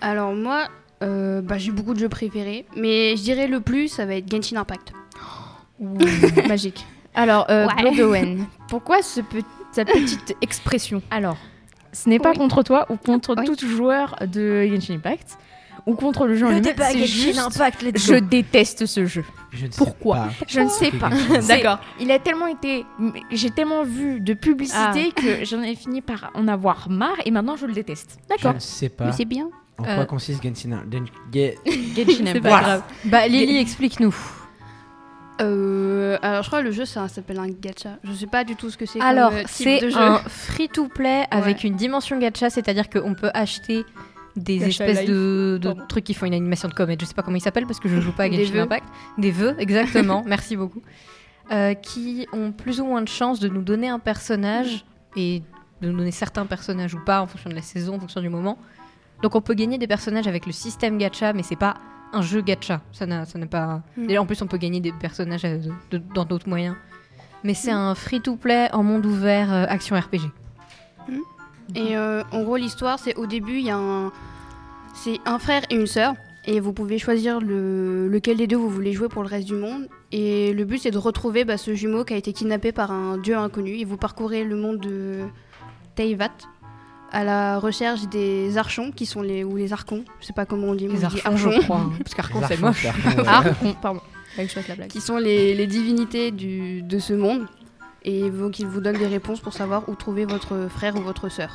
Alors, 0.00 0.34
moi, 0.34 0.68
euh, 1.02 1.40
bah, 1.42 1.58
j'ai 1.58 1.70
beaucoup 1.70 1.94
de 1.94 1.98
jeux 2.00 2.08
préférés. 2.08 2.66
Mais 2.76 3.16
je 3.16 3.22
dirais 3.22 3.46
le 3.46 3.60
plus, 3.60 3.88
ça 3.88 4.04
va 4.06 4.14
être 4.16 4.30
Genshin 4.30 4.56
Impact. 4.56 4.92
Magique. 6.48 6.84
Alors, 7.14 7.46
euh, 7.50 7.66
Ouais. 8.08 8.36
Pourquoi 8.68 9.02
ce 9.02 9.20
pe- 9.20 9.42
sa 9.72 9.84
petite 9.84 10.36
expression? 10.40 11.02
Alors, 11.10 11.36
ce 11.92 12.08
n'est 12.08 12.18
pas 12.18 12.30
Oui. 12.30 12.38
contre 12.38 12.62
toi 12.62 12.86
ou 12.90 12.96
contre 12.96 13.34
Oui. 13.38 13.44
tout 13.44 13.56
joueur 13.68 14.16
de 14.26 14.66
Genshin 14.66 14.94
Impact. 14.94 15.36
Ou 15.86 15.94
contre 15.94 16.26
le 16.26 16.36
jeu 16.36 16.46
en 16.46 16.50
Le 16.50 16.56
lui-même. 16.58 16.74
C'est 16.78 17.06
juste, 17.06 17.38
Impact, 17.38 17.82
let's 17.82 18.06
je 18.06 18.14
déteste 18.14 18.86
ce 18.86 19.04
jeu. 19.06 19.24
Je 19.50 19.66
ne 19.66 19.70
sais 19.72 19.78
Pourquoi 19.78 20.16
pas. 20.16 20.28
Je 20.48 20.60
ne 20.60 20.68
sais 20.68 20.90
pas. 20.92 21.10
D'accord. 21.48 21.78
Il 22.00 22.10
a 22.10 22.18
tellement 22.18 22.46
été. 22.46 22.84
J'ai 23.30 23.50
tellement 23.50 23.82
vu 23.82 24.20
de 24.20 24.34
publicité 24.34 25.10
que 25.12 25.44
j'en 25.44 25.62
ai 25.62 25.74
fini 25.74 26.00
par 26.00 26.30
en 26.34 26.46
avoir 26.48 26.88
marre 26.88 27.16
et 27.24 27.30
maintenant 27.30 27.56
je 27.56 27.66
le 27.66 27.72
déteste. 27.72 28.18
Je 28.22 28.28
D'accord. 28.36 28.54
ne 28.54 28.58
sais 28.60 28.86
Mais 28.98 29.06
pas 29.06 29.12
c'est 29.12 29.24
bien. 29.24 29.48
en 29.78 29.84
Euh, 29.84 29.94
quoi 29.96 30.04
consiste 30.06 30.42
Genshin 30.42 30.72
Impact? 30.72 30.92
Gen- 31.32 31.54
Genshin 31.96 32.04
C'est 32.06 32.28
Impact. 32.30 32.42
pas 32.42 32.60
grave. 32.62 32.82
Bah, 33.06 33.26
Lily, 33.28 33.58
explique-nous. 33.58 34.14
Euh, 35.40 36.18
alors 36.22 36.42
je 36.42 36.48
crois 36.48 36.60
que 36.60 36.66
le 36.66 36.72
jeu 36.72 36.84
ça 36.84 37.08
s'appelle 37.08 37.38
un 37.40 37.48
gacha. 37.48 37.96
Je 38.04 38.12
sais 38.12 38.26
pas 38.26 38.44
du 38.44 38.54
tout 38.54 38.70
ce 38.70 38.76
que 38.76 38.86
c'est. 38.86 39.00
Alors, 39.00 39.32
euh, 39.32 39.42
c'est 39.46 39.80
de 39.80 39.88
jeu. 39.88 39.98
un 39.98 40.18
free-to-play 40.18 41.24
avec 41.30 41.64
une 41.64 41.74
dimension 41.74 42.18
gacha, 42.18 42.50
c'est-à-dire 42.50 42.88
qu'on 42.90 43.14
peut 43.14 43.30
acheter 43.34 43.84
des 44.36 44.58
Gacha 44.58 44.86
espèces 44.86 45.00
life. 45.00 45.10
de, 45.10 45.60
trucs 45.88 46.04
qui 46.04 46.14
font 46.14 46.26
une 46.26 46.34
animation 46.34 46.68
de 46.68 46.74
comète. 46.74 47.00
Je 47.00 47.06
sais 47.06 47.14
pas 47.14 47.22
comment 47.22 47.36
ils 47.36 47.40
s'appellent 47.42 47.66
parce 47.66 47.80
que 47.80 47.88
je 47.88 48.00
joue 48.00 48.12
pas 48.12 48.24
à 48.24 48.30
Genshin. 48.30 48.60
Impact. 48.62 48.84
Des 49.18 49.30
vœux, 49.30 49.54
exactement. 49.58 50.22
Merci 50.26 50.56
beaucoup. 50.56 50.82
Euh, 51.50 51.74
qui 51.74 52.26
ont 52.32 52.52
plus 52.52 52.80
ou 52.80 52.86
moins 52.86 53.02
de 53.02 53.08
chances 53.08 53.40
de 53.40 53.48
nous 53.48 53.62
donner 53.62 53.88
un 53.88 53.98
personnage 53.98 54.84
et 55.16 55.42
de 55.82 55.90
nous 55.90 55.98
donner 55.98 56.12
certains 56.12 56.46
personnages 56.46 56.94
ou 56.94 57.00
pas 57.04 57.20
en 57.20 57.26
fonction 57.26 57.50
de 57.50 57.54
la 57.54 57.62
saison, 57.62 57.96
en 57.96 58.00
fonction 58.00 58.20
du 58.20 58.28
moment. 58.28 58.56
Donc 59.22 59.34
on 59.34 59.40
peut 59.40 59.54
gagner 59.54 59.76
des 59.78 59.86
personnages 59.88 60.26
avec 60.28 60.46
le 60.46 60.52
système 60.52 60.96
gacha, 60.98 61.32
mais 61.32 61.42
c'est 61.42 61.56
pas 61.56 61.74
un 62.12 62.22
jeu 62.22 62.40
gacha. 62.42 62.80
Ça 62.92 63.06
n'a, 63.06 63.24
ça 63.26 63.38
n'a 63.38 63.46
pas. 63.46 63.82
Mm. 63.96 64.10
Et 64.10 64.18
en 64.18 64.24
plus, 64.26 64.40
on 64.42 64.46
peut 64.46 64.56
gagner 64.58 64.80
des 64.80 64.92
personnages 64.92 65.44
euh, 65.44 65.58
de- 65.90 65.98
de- 65.98 66.04
dans 66.14 66.24
d'autres 66.24 66.48
moyens. 66.48 66.76
Mais 67.44 67.54
c'est 67.54 67.70
un 67.72 67.94
free-to-play 67.94 68.68
en 68.72 68.82
monde 68.84 69.04
ouvert 69.04 69.52
euh, 69.52 69.64
action 69.68 69.98
RPG. 69.98 70.20
Et 71.74 71.96
euh, 71.96 72.22
en 72.32 72.42
gros, 72.42 72.56
l'histoire, 72.56 72.98
c'est 72.98 73.14
au 73.16 73.26
début, 73.26 73.58
il 73.58 73.66
y 73.66 73.70
a 73.70 73.76
un. 73.76 74.12
C'est 74.94 75.18
un 75.24 75.38
frère 75.38 75.62
et 75.70 75.74
une 75.74 75.86
sœur. 75.86 76.14
Et 76.44 76.58
vous 76.58 76.72
pouvez 76.72 76.98
choisir 76.98 77.40
le... 77.40 78.08
lequel 78.08 78.36
des 78.36 78.48
deux 78.48 78.56
vous 78.56 78.68
voulez 78.68 78.92
jouer 78.92 79.08
pour 79.08 79.22
le 79.22 79.28
reste 79.28 79.46
du 79.46 79.54
monde. 79.54 79.86
Et 80.10 80.52
le 80.52 80.64
but, 80.64 80.78
c'est 80.78 80.90
de 80.90 80.98
retrouver 80.98 81.44
bah, 81.44 81.56
ce 81.56 81.74
jumeau 81.74 82.04
qui 82.04 82.14
a 82.14 82.16
été 82.16 82.32
kidnappé 82.32 82.72
par 82.72 82.90
un 82.90 83.16
dieu 83.16 83.36
inconnu. 83.36 83.76
Et 83.78 83.84
vous 83.84 83.96
parcourez 83.96 84.42
le 84.44 84.56
monde 84.56 84.80
de 84.80 85.20
Teyvat 85.94 86.30
à 87.12 87.24
la 87.24 87.58
recherche 87.58 88.08
des 88.08 88.58
archons, 88.58 88.90
qui 88.90 89.06
sont 89.06 89.22
les. 89.22 89.44
ou 89.44 89.56
les 89.56 89.72
archons, 89.72 90.04
je 90.20 90.26
sais 90.26 90.32
pas 90.32 90.44
comment 90.46 90.68
on 90.68 90.74
dit. 90.74 90.88
Les 90.88 90.96
je 90.96 91.06
dis 91.06 91.20
archons, 91.24 91.36
je 91.52 91.60
crois. 91.60 91.76
hein, 91.78 91.92
Parce 92.02 92.14
qu'archon, 92.14 92.40
c'est 92.48 92.58
moche. 92.60 92.86
archon, 92.86 93.18
ouais. 93.20 93.28
Archon, 93.28 93.76
pardon. 93.80 94.00
Fallait 94.34 94.48
que 94.48 94.54
je 94.54 94.58
fasse 94.58 94.68
la 94.68 94.74
blague. 94.76 94.88
qui 94.88 95.00
sont 95.00 95.18
les, 95.18 95.54
les 95.54 95.66
divinités 95.66 96.30
du, 96.32 96.82
de 96.82 96.98
ce 96.98 97.12
monde. 97.12 97.46
Et 98.04 98.30
donc, 98.30 98.58
ils 98.58 98.66
vous 98.66 98.80
donnent 98.80 98.98
des 98.98 99.06
réponses 99.06 99.40
pour 99.40 99.52
savoir 99.52 99.88
où 99.88 99.94
trouver 99.94 100.24
votre 100.24 100.68
frère 100.68 100.96
ou 100.96 101.00
votre 101.00 101.28
sœur. 101.28 101.50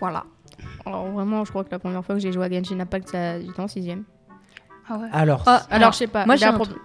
Voilà. 0.00 0.24
Alors 0.86 1.06
vraiment, 1.10 1.44
je 1.44 1.50
crois 1.50 1.64
que 1.64 1.70
la 1.70 1.78
première 1.78 2.04
fois 2.04 2.14
que 2.14 2.20
j'ai 2.20 2.32
joué 2.32 2.44
à 2.46 2.50
Genshin 2.50 2.78
Impact, 2.80 3.08
ça 3.08 3.40
j'étais 3.40 3.60
en 3.60 3.68
sixième. 3.68 4.04
Ah 4.88 4.96
ouais. 4.98 5.08
Alors, 5.12 5.42
Ah, 5.46 5.62
Alors, 5.70 5.92
je 5.92 5.98
sais 5.98 6.06
pas. 6.06 6.24
moi, 6.26 6.36
il 6.36 6.38
j'ai 6.38 6.46
un 6.46 6.52
pro- 6.54 6.64
truc. 6.64 6.78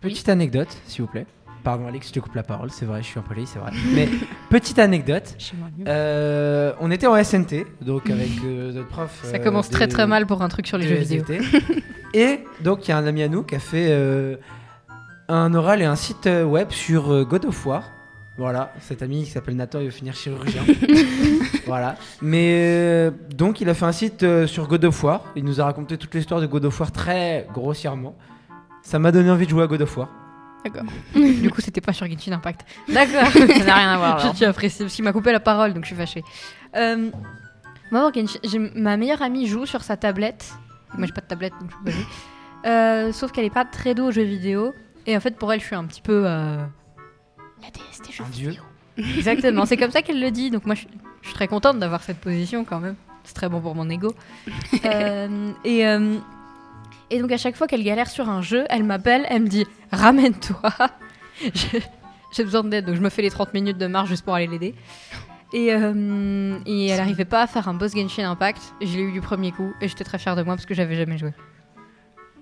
petite 0.00 0.28
anecdote, 0.28 0.68
s'il 0.86 1.02
vous 1.02 1.08
plaît. 1.10 1.26
Pardon, 1.64 1.86
Alex, 1.88 2.08
je 2.08 2.12
te 2.12 2.20
coupe 2.20 2.34
la 2.36 2.42
parole. 2.44 2.70
C'est 2.70 2.84
vrai, 2.86 3.02
je 3.02 3.06
suis 3.08 3.18
impoli, 3.18 3.46
c'est 3.46 3.58
vrai. 3.58 3.72
Mais 3.94 4.08
petite 4.50 4.78
anecdote. 4.78 5.36
Euh, 5.86 6.72
on 6.80 6.90
était 6.90 7.06
en 7.06 7.22
SNT, 7.22 7.66
donc 7.80 8.08
avec 8.10 8.30
euh, 8.44 8.72
notre 8.72 8.88
prof. 8.88 9.20
Ça 9.24 9.36
euh, 9.36 9.38
commence 9.42 9.68
très 9.70 9.86
des- 9.86 9.92
très 9.92 10.06
mal 10.06 10.26
pour 10.26 10.40
un 10.42 10.48
truc 10.48 10.66
sur 10.66 10.78
les 10.78 10.86
jeux 10.86 10.94
vidéo. 10.96 11.24
Et 12.14 12.44
donc, 12.62 12.86
il 12.86 12.90
y 12.90 12.94
a 12.94 12.98
un 12.98 13.06
ami 13.06 13.22
à 13.22 13.28
nous 13.28 13.42
qui 13.42 13.54
a 13.56 13.58
fait 13.58 13.88
euh, 13.90 14.36
un 15.28 15.52
oral 15.54 15.82
et 15.82 15.84
un 15.84 15.96
site 15.96 16.26
web 16.46 16.70
sur 16.70 17.12
euh, 17.12 17.24
God 17.24 17.44
of 17.46 17.66
War. 17.66 17.82
Voilà, 18.38 18.72
cet 18.80 19.02
ami 19.02 19.24
qui 19.24 19.30
s'appelle 19.30 19.56
Nathan, 19.56 19.80
il 19.80 19.86
va 19.86 19.90
finir 19.90 20.14
chirurgien. 20.14 20.62
voilà. 21.66 21.96
Mais 22.22 22.52
euh, 22.52 23.10
donc, 23.34 23.60
il 23.60 23.68
a 23.68 23.74
fait 23.74 23.84
un 23.84 23.90
site 23.92 24.22
euh, 24.22 24.46
sur 24.46 24.68
God 24.68 24.84
of 24.84 25.02
War. 25.02 25.24
Il 25.34 25.44
nous 25.44 25.60
a 25.60 25.64
raconté 25.64 25.98
toute 25.98 26.14
l'histoire 26.14 26.40
de 26.40 26.46
God 26.46 26.64
of 26.64 26.78
War 26.78 26.92
très 26.92 27.48
grossièrement. 27.52 28.16
Ça 28.80 29.00
m'a 29.00 29.10
donné 29.10 29.28
envie 29.28 29.44
de 29.44 29.50
jouer 29.50 29.64
à 29.64 29.66
God 29.66 29.82
of 29.82 29.96
War. 29.96 30.08
D'accord. 30.64 30.84
du 31.16 31.50
coup, 31.50 31.60
c'était 31.60 31.80
pas 31.80 31.92
sur 31.92 32.06
Genshin 32.06 32.30
Impact. 32.30 32.60
D'accord. 32.88 33.26
Ça 33.32 33.64
n'a 33.64 33.74
rien 33.74 33.90
à 33.90 33.96
voir. 33.96 34.18
je 34.18 34.22
alors. 34.24 34.34
tiens 34.36 34.50
à 34.50 34.52
préciser 34.52 34.84
parce 34.84 34.94
qu'il 34.94 35.04
m'a 35.04 35.12
coupé 35.12 35.32
la 35.32 35.40
parole, 35.40 35.74
donc 35.74 35.82
je 35.82 35.88
suis 35.88 35.96
fâchée. 35.96 36.22
Euh, 36.76 37.10
moi, 37.90 38.12
ma 38.76 38.96
meilleure 38.96 39.22
amie 39.22 39.48
joue 39.48 39.66
sur 39.66 39.82
sa 39.82 39.96
tablette. 39.96 40.52
Moi, 40.96 41.08
j'ai 41.08 41.12
pas 41.12 41.22
de 41.22 41.26
tablette, 41.26 41.54
donc 41.60 41.72
je 41.72 41.76
peux 41.76 41.84
pas 41.86 41.90
jouer. 41.90 42.06
Euh, 42.66 43.12
sauf 43.12 43.32
qu'elle 43.32 43.46
est 43.46 43.50
pas 43.50 43.64
très 43.64 43.96
douée 43.96 44.06
aux 44.06 44.12
jeux 44.12 44.22
vidéo. 44.22 44.74
Et 45.06 45.16
en 45.16 45.20
fait, 45.20 45.36
pour 45.36 45.52
elle, 45.52 45.58
je 45.60 45.64
suis 45.66 45.74
un 45.74 45.84
petit 45.86 46.02
peu. 46.02 46.22
euh, 46.24 46.58
La 47.62 47.70
déesse 47.70 48.00
des 48.06 48.12
jeux 48.12 48.24
Un 48.24 48.28
dieu. 48.30 48.54
Exactement, 49.16 49.64
c'est 49.66 49.76
comme 49.76 49.90
ça 49.90 50.02
qu'elle 50.02 50.20
le 50.20 50.30
dit. 50.30 50.50
Donc, 50.50 50.66
moi, 50.66 50.74
je, 50.74 50.86
je 51.22 51.26
suis 51.28 51.34
très 51.34 51.48
contente 51.48 51.78
d'avoir 51.78 52.02
cette 52.02 52.18
position 52.18 52.64
quand 52.64 52.80
même. 52.80 52.96
C'est 53.24 53.34
très 53.34 53.48
bon 53.48 53.60
pour 53.60 53.74
mon 53.74 53.88
ego. 53.90 54.14
Euh, 54.84 55.52
et, 55.64 55.86
euh, 55.86 56.16
et 57.10 57.20
donc, 57.20 57.30
à 57.32 57.36
chaque 57.36 57.56
fois 57.56 57.66
qu'elle 57.66 57.82
galère 57.84 58.08
sur 58.08 58.28
un 58.28 58.42
jeu, 58.42 58.64
elle 58.70 58.84
m'appelle, 58.84 59.24
elle 59.28 59.42
me 59.42 59.48
dit 59.48 59.66
Ramène-toi. 59.92 60.60
Je- 61.54 61.78
J'ai 62.32 62.44
besoin 62.44 62.64
d'aide, 62.64 62.84
donc 62.86 62.94
je 62.96 63.00
me 63.00 63.08
fais 63.08 63.22
les 63.22 63.30
30 63.30 63.54
minutes 63.54 63.78
de 63.78 63.86
marche 63.86 64.08
juste 64.08 64.24
pour 64.24 64.34
aller 64.34 64.46
l'aider. 64.46 64.74
Et, 65.54 65.72
euh, 65.72 66.58
et 66.66 66.88
elle 66.88 67.00
arrivait 67.00 67.24
pas 67.24 67.42
à 67.42 67.46
faire 67.46 67.68
un 67.68 67.74
boss 67.74 67.94
Genshin 67.94 68.30
Impact. 68.30 68.60
Je 68.82 68.96
l'ai 68.96 69.02
eu 69.02 69.12
du 69.12 69.20
premier 69.22 69.50
coup 69.52 69.72
et 69.80 69.88
j'étais 69.88 70.04
très 70.04 70.18
fière 70.18 70.36
de 70.36 70.42
moi 70.42 70.54
parce 70.56 70.66
que 70.66 70.74
j'avais 70.74 70.96
jamais 70.96 71.16
joué. 71.16 71.32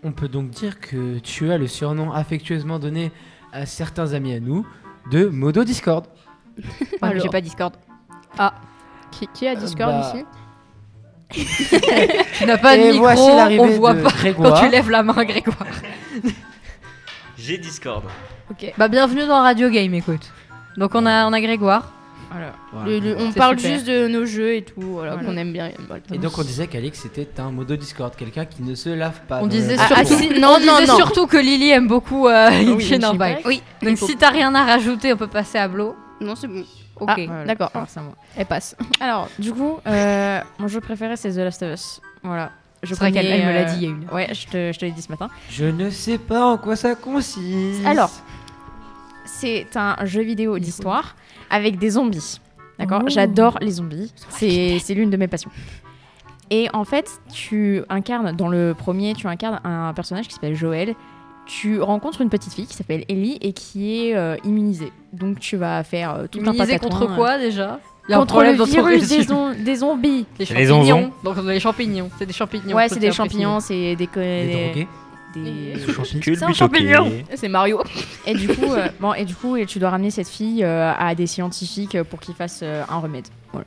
On 0.03 0.11
peut 0.13 0.29
donc 0.29 0.51
dire 0.51 0.81
que 0.81 1.19
tu 1.21 1.51
as 1.53 1.59
le 1.59 1.69
surnom 1.69 2.13
affectueusement 2.13 2.79
donné 2.81 3.13
à 3.53 3.65
certains 3.67 4.13
amis 4.13 4.35
à 4.35 4.41
nous 4.41 4.67
de 5.11 5.27
Modo 5.27 5.65
Discord. 5.65 6.07
Alors. 7.03 7.23
j'ai 7.23 7.29
pas 7.29 7.41
Discord. 7.41 7.75
Qui, 9.11 9.29
qui 9.33 9.47
a 9.47 9.55
Discord 9.55 9.93
Bah, 9.93 10.13
ici 10.15 10.25
Tu 12.39 12.47
n'as 12.47 12.59
pas 12.59 12.77
de 12.77 12.83
Et 12.83 12.93
micro, 12.93 13.09
on 13.09 13.37
l'arrivée 13.37 13.79
voit 13.79 13.95
de 13.95 14.03
pas 14.03 14.11
quand 14.35 14.61
tu 14.61 14.69
lèves 14.69 14.91
la 14.91 15.03
main, 15.03 15.25
Grégoire. 15.25 15.67
J'ai 17.37 17.59
Discord. 17.59 18.05
Ok. 18.51 18.73
Bah 18.77 18.89
bienvenue 18.89 19.27
dans 19.27 19.43
Radio 19.43 19.71
Game, 19.71 19.95
écoute. 19.95 20.33
Donc 20.77 20.95
on 20.95 21.05
a, 21.07 21.27
on 21.27 21.33
a 21.33 21.41
Grégoire. 21.41 21.93
Voilà. 22.31 22.53
Voilà. 22.73 22.89
Le- 22.89 22.99
le- 22.99 23.17
on 23.19 23.33
parle 23.33 23.59
super. 23.59 23.75
juste 23.75 23.87
de 23.87 24.09
nos 24.09 24.27
jeux 24.27 24.55
et 24.57 24.63
tout, 24.63 24.81
voilà, 24.81 25.13
Voilà. 25.15 25.29
qu'on 25.29 25.37
aime 25.37 25.53
bien. 25.53 25.71
Et 26.13 26.19
donc 26.19 26.37
on 26.39 26.43
disait 26.43 26.67
qu'Alex 26.67 27.05
était 27.07 27.29
un 27.41 27.51
modo 27.51 27.77
Discord, 27.77 28.15
quelqu'un 28.17 28.45
qui 28.45 28.63
ne 28.63 28.75
se 28.75 28.89
lave 28.89 29.21
pas. 29.29 29.41
On 29.43 29.47
disait 29.47 29.77
la- 29.77 29.83
Ah, 29.85 30.05
surtout, 30.05 30.15
ah, 30.19 30.35
si, 30.35 30.41
non, 30.41 30.49
on 30.49 30.61
non, 30.67 30.79
disait 30.81 30.87
non. 30.93 30.97
surtout 30.97 31.27
que 31.27 31.37
Lily 31.37 31.71
aime 31.71 31.87
beaucoup 31.89 32.27
euh. 32.29 32.49
Impact. 32.51 33.43
Oui. 33.47 33.63
Il 33.83 33.89
Donc 33.89 33.99
si 33.99 34.17
t'as 34.17 34.31
rien 34.31 34.55
à 34.55 34.65
rajouter, 34.65 35.13
on 35.13 35.17
peut 35.17 35.27
passer 35.29 35.59
à 35.59 35.69
Blo. 35.69 35.95
Non, 36.21 36.35
c'est 36.35 36.49
bon. 36.49 36.65
Ok. 36.99 37.11
Ah, 37.29 37.45
D'accord, 37.45 37.71
alors 37.75 37.87
c'est 37.89 38.01
à 38.01 38.03
moi. 38.03 38.15
Elle 38.37 38.47
passe. 38.47 38.75
Alors, 39.01 39.29
du 39.39 39.53
coup, 39.53 39.79
euh, 39.87 40.41
mon 40.59 40.67
jeu 40.67 40.81
préféré 40.81 41.17
c'est 41.17 41.31
The 41.31 41.37
Last 41.37 41.63
of 41.63 41.75
Us. 41.75 42.01
Voilà. 42.23 42.51
Je 42.83 42.95
connais, 42.95 43.13
qu'elle 43.13 43.27
elle 43.27 43.47
me 43.47 43.53
l'a 43.53 43.61
euh, 43.61 43.65
dit 43.65 43.77
il 43.77 43.83
y 43.83 43.87
a 43.87 43.89
une. 43.91 44.07
Ouais, 44.13 44.29
je 44.33 44.47
te, 44.47 44.73
je 44.73 44.79
te 44.79 44.85
l'ai 44.85 44.93
dit 44.93 45.03
ce 45.03 45.11
matin. 45.11 45.29
Je 45.51 45.65
ne 45.67 45.91
sais 45.91 46.19
pas 46.19 46.45
en 46.45 46.57
quoi 46.59 46.75
ça 46.77 46.95
consiste. 46.95 47.85
Alors, 47.85 48.11
c'est 49.25 49.67
un 49.77 49.97
jeu 50.05 50.23
vidéo 50.23 50.59
d'histoire 50.59 51.17
avec 51.51 51.79
des 51.79 51.91
zombies. 51.91 52.41
D'accord 52.79 53.03
Oh. 53.05 53.09
J'adore 53.09 53.59
les 53.61 53.71
zombies. 53.73 54.13
C'est 54.31 54.79
c'est 54.81 54.95
l'une 54.95 55.11
de 55.11 55.17
mes 55.17 55.29
passions. 55.29 55.51
Et 56.51 56.69
en 56.73 56.85
fait, 56.85 57.11
tu 57.33 57.83
incarnes, 57.89 58.33
dans 58.37 58.49
le 58.49 58.75
premier, 58.77 59.15
tu 59.15 59.27
incarnes 59.27 59.61
un 59.65 59.93
personnage 59.95 60.29
qui 60.29 60.35
s'appelle 60.35 60.55
Joël. 60.55 60.95
Tu 61.47 61.81
rencontres 61.81 62.21
une 62.23 62.29
petite 62.29 62.53
fille 62.53 62.67
qui 62.67 62.75
s'appelle 62.75 63.05
Ellie 63.09 63.39
et 63.41 63.53
qui 63.53 64.09
est 64.09 64.17
euh, 64.17 64.37
immunisée. 64.45 64.93
Donc 65.13 65.39
tu 65.41 65.57
vas 65.57 65.83
faire 65.85 66.15
euh, 66.15 66.27
tout 66.31 66.39
un 66.41 66.43
Immunisé 66.53 66.75
patatouin, 66.79 66.99
contre 67.01 67.13
euh, 67.13 67.17
quoi 67.17 67.39
déjà? 67.39 67.79
Il 68.09 68.13
y 68.13 68.15
a 68.15 68.19
un 68.19 68.21
Contre 68.21 68.43
le 68.45 68.53
virus 68.65 69.09
des, 69.09 69.27
des 69.65 69.75
zombies. 69.77 70.27
Les 70.39 70.45
les 70.45 70.67
champignons. 70.67 70.81
onzons. 70.99 71.13
Donc 71.25 71.37
les 71.45 71.59
champignons. 71.61 72.11
C'est 72.19 72.27
des 72.27 72.33
champignons. 72.33 72.77
Ouais, 72.77 72.89
c'est 72.89 72.99
des 73.01 73.11
champignons, 73.13 73.59
c'est 73.61 73.97
des, 73.97 74.07
co- 74.07 74.21
Les 74.21 74.47
des- 74.47 74.65
drogués. 74.67 74.89
Des- 75.37 75.93
Culbute, 76.21 76.39
C'est 76.39 76.45
un 76.45 76.49
ok. 76.51 76.55
champignon. 76.55 77.13
C'est 77.35 77.49
Mario. 77.49 77.81
Et 78.27 78.35
du 78.35 78.49
coup, 78.49 78.73
euh, 78.73 78.89
bon, 79.01 79.15
et 79.15 79.25
du 79.25 79.35
coup, 79.35 79.57
et 79.57 79.67
tu 79.67 79.79
dois 79.79 79.91
ramener 79.91 80.11
cette 80.11 80.29
fille 80.29 80.63
euh, 80.65 80.93
à 80.99 81.15
des 81.15 81.27
scientifiques 81.27 82.01
pour 82.05 82.21
qu'ils 82.21 82.35
fassent 82.35 82.61
euh, 82.63 82.83
un 82.89 82.99
remède. 82.99 83.27
Voilà. 83.53 83.67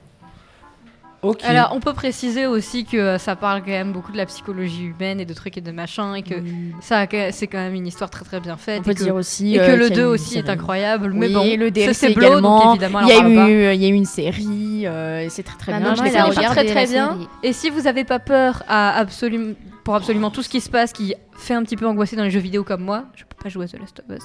Ok. 1.22 1.42
Alors, 1.44 1.72
on 1.76 1.82
peut 1.82 1.92
préciser 1.92 2.46
aussi 2.48 2.86
que 2.86 2.96
euh, 2.96 3.18
ça 3.18 3.36
parle 3.36 3.60
quand 3.62 3.72
même 3.72 3.92
beaucoup 3.92 4.14
de 4.14 4.18
la 4.18 4.26
psychologie 4.26 4.86
humaine 4.86 5.20
et 5.20 5.26
de 5.26 5.34
trucs 5.34 5.58
et 5.58 5.62
de 5.62 5.72
machins 5.72 6.14
et 6.16 6.22
que 6.24 6.36
ça, 6.80 7.06
c'est 7.32 7.48
quand 7.48 7.58
même 7.58 7.74
une 7.74 7.88
histoire 7.88 8.10
très 8.10 8.24
très 8.24 8.40
bien 8.40 8.56
faite. 8.56 8.80
On 8.80 8.84
peut 8.84 8.92
et 8.92 8.96
que, 8.96 9.04
dire 9.04 9.16
aussi 9.16 9.56
et 9.56 9.58
que 9.58 9.64
euh, 9.64 9.76
le 9.76 9.88
qu'il 9.88 9.98
y 9.98 10.00
a 10.00 10.04
2 10.04 10.04
eu 10.04 10.06
aussi 10.06 10.38
est 10.38 10.50
incroyable. 10.50 11.12
Mais 11.14 11.28
Oui, 11.28 11.34
bon, 11.34 11.44
le 11.58 11.66
ça, 11.66 11.72
DLC 11.72 11.94
c'est 11.94 12.14
Blow, 12.14 12.28
également. 12.28 12.60
donc 12.68 12.82
évidemment, 12.82 13.02
Il 13.02 13.08
y, 13.10 13.12
a 13.12 13.50
eu, 13.50 13.76
il 13.76 13.82
y 13.82 13.86
a 13.86 13.90
eu 13.90 13.94
une 13.96 14.06
série, 14.06 14.88
euh, 14.88 15.28
c'est 15.30 15.44
très 15.44 15.58
très 15.58 15.72
Ma 15.74 15.80
bien. 15.80 15.96
Je 15.96 16.00
très, 16.00 16.66
très 16.66 16.88
série. 16.88 17.28
Et 17.44 17.52
si 17.52 17.70
vous 17.70 17.86
avez 17.86 18.06
pas 18.06 18.20
peur 18.20 18.64
à 18.70 18.98
absolument, 18.98 19.56
pour 19.90 19.96
absolument 19.96 20.30
tout 20.30 20.44
ce 20.44 20.50
qui 20.50 20.62
se 20.62 20.70
passe, 20.70 20.94
qui 20.94 21.16
fait 21.36 21.56
un 21.56 21.64
petit 21.64 21.76
peu 21.76 21.88
angoisser 21.88 22.16
dans 22.16 22.22
les 22.24 22.30
jeux 22.30 22.40
vidéo 22.40 22.64
comme 22.64 22.84
moi, 22.84 23.06
je 23.16 23.24
peux 23.24 23.36
pas 23.42 23.50
jouer 23.50 23.66
à 23.66 23.68
The 23.70 23.80
Last 23.80 24.04
of 24.08 24.16
Us. 24.18 24.24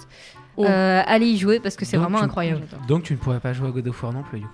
Oh. 0.58 0.66
Euh, 0.66 1.00
allez 1.06 1.24
y 1.24 1.38
jouer 1.38 1.58
parce 1.58 1.74
que 1.74 1.86
c'est 1.86 1.96
vraiment 1.96 2.20
incroyable. 2.20 2.60
Donc 2.86 3.04
tu 3.04 3.14
ne 3.14 3.18
pourrais 3.18 3.40
pas 3.40 3.54
jouer 3.54 3.68
à 3.68 3.70
God 3.70 3.88
of 3.88 4.02
War 4.02 4.12
non 4.12 4.22
plus 4.24 4.40
du 4.40 4.44
coup. 4.44 4.52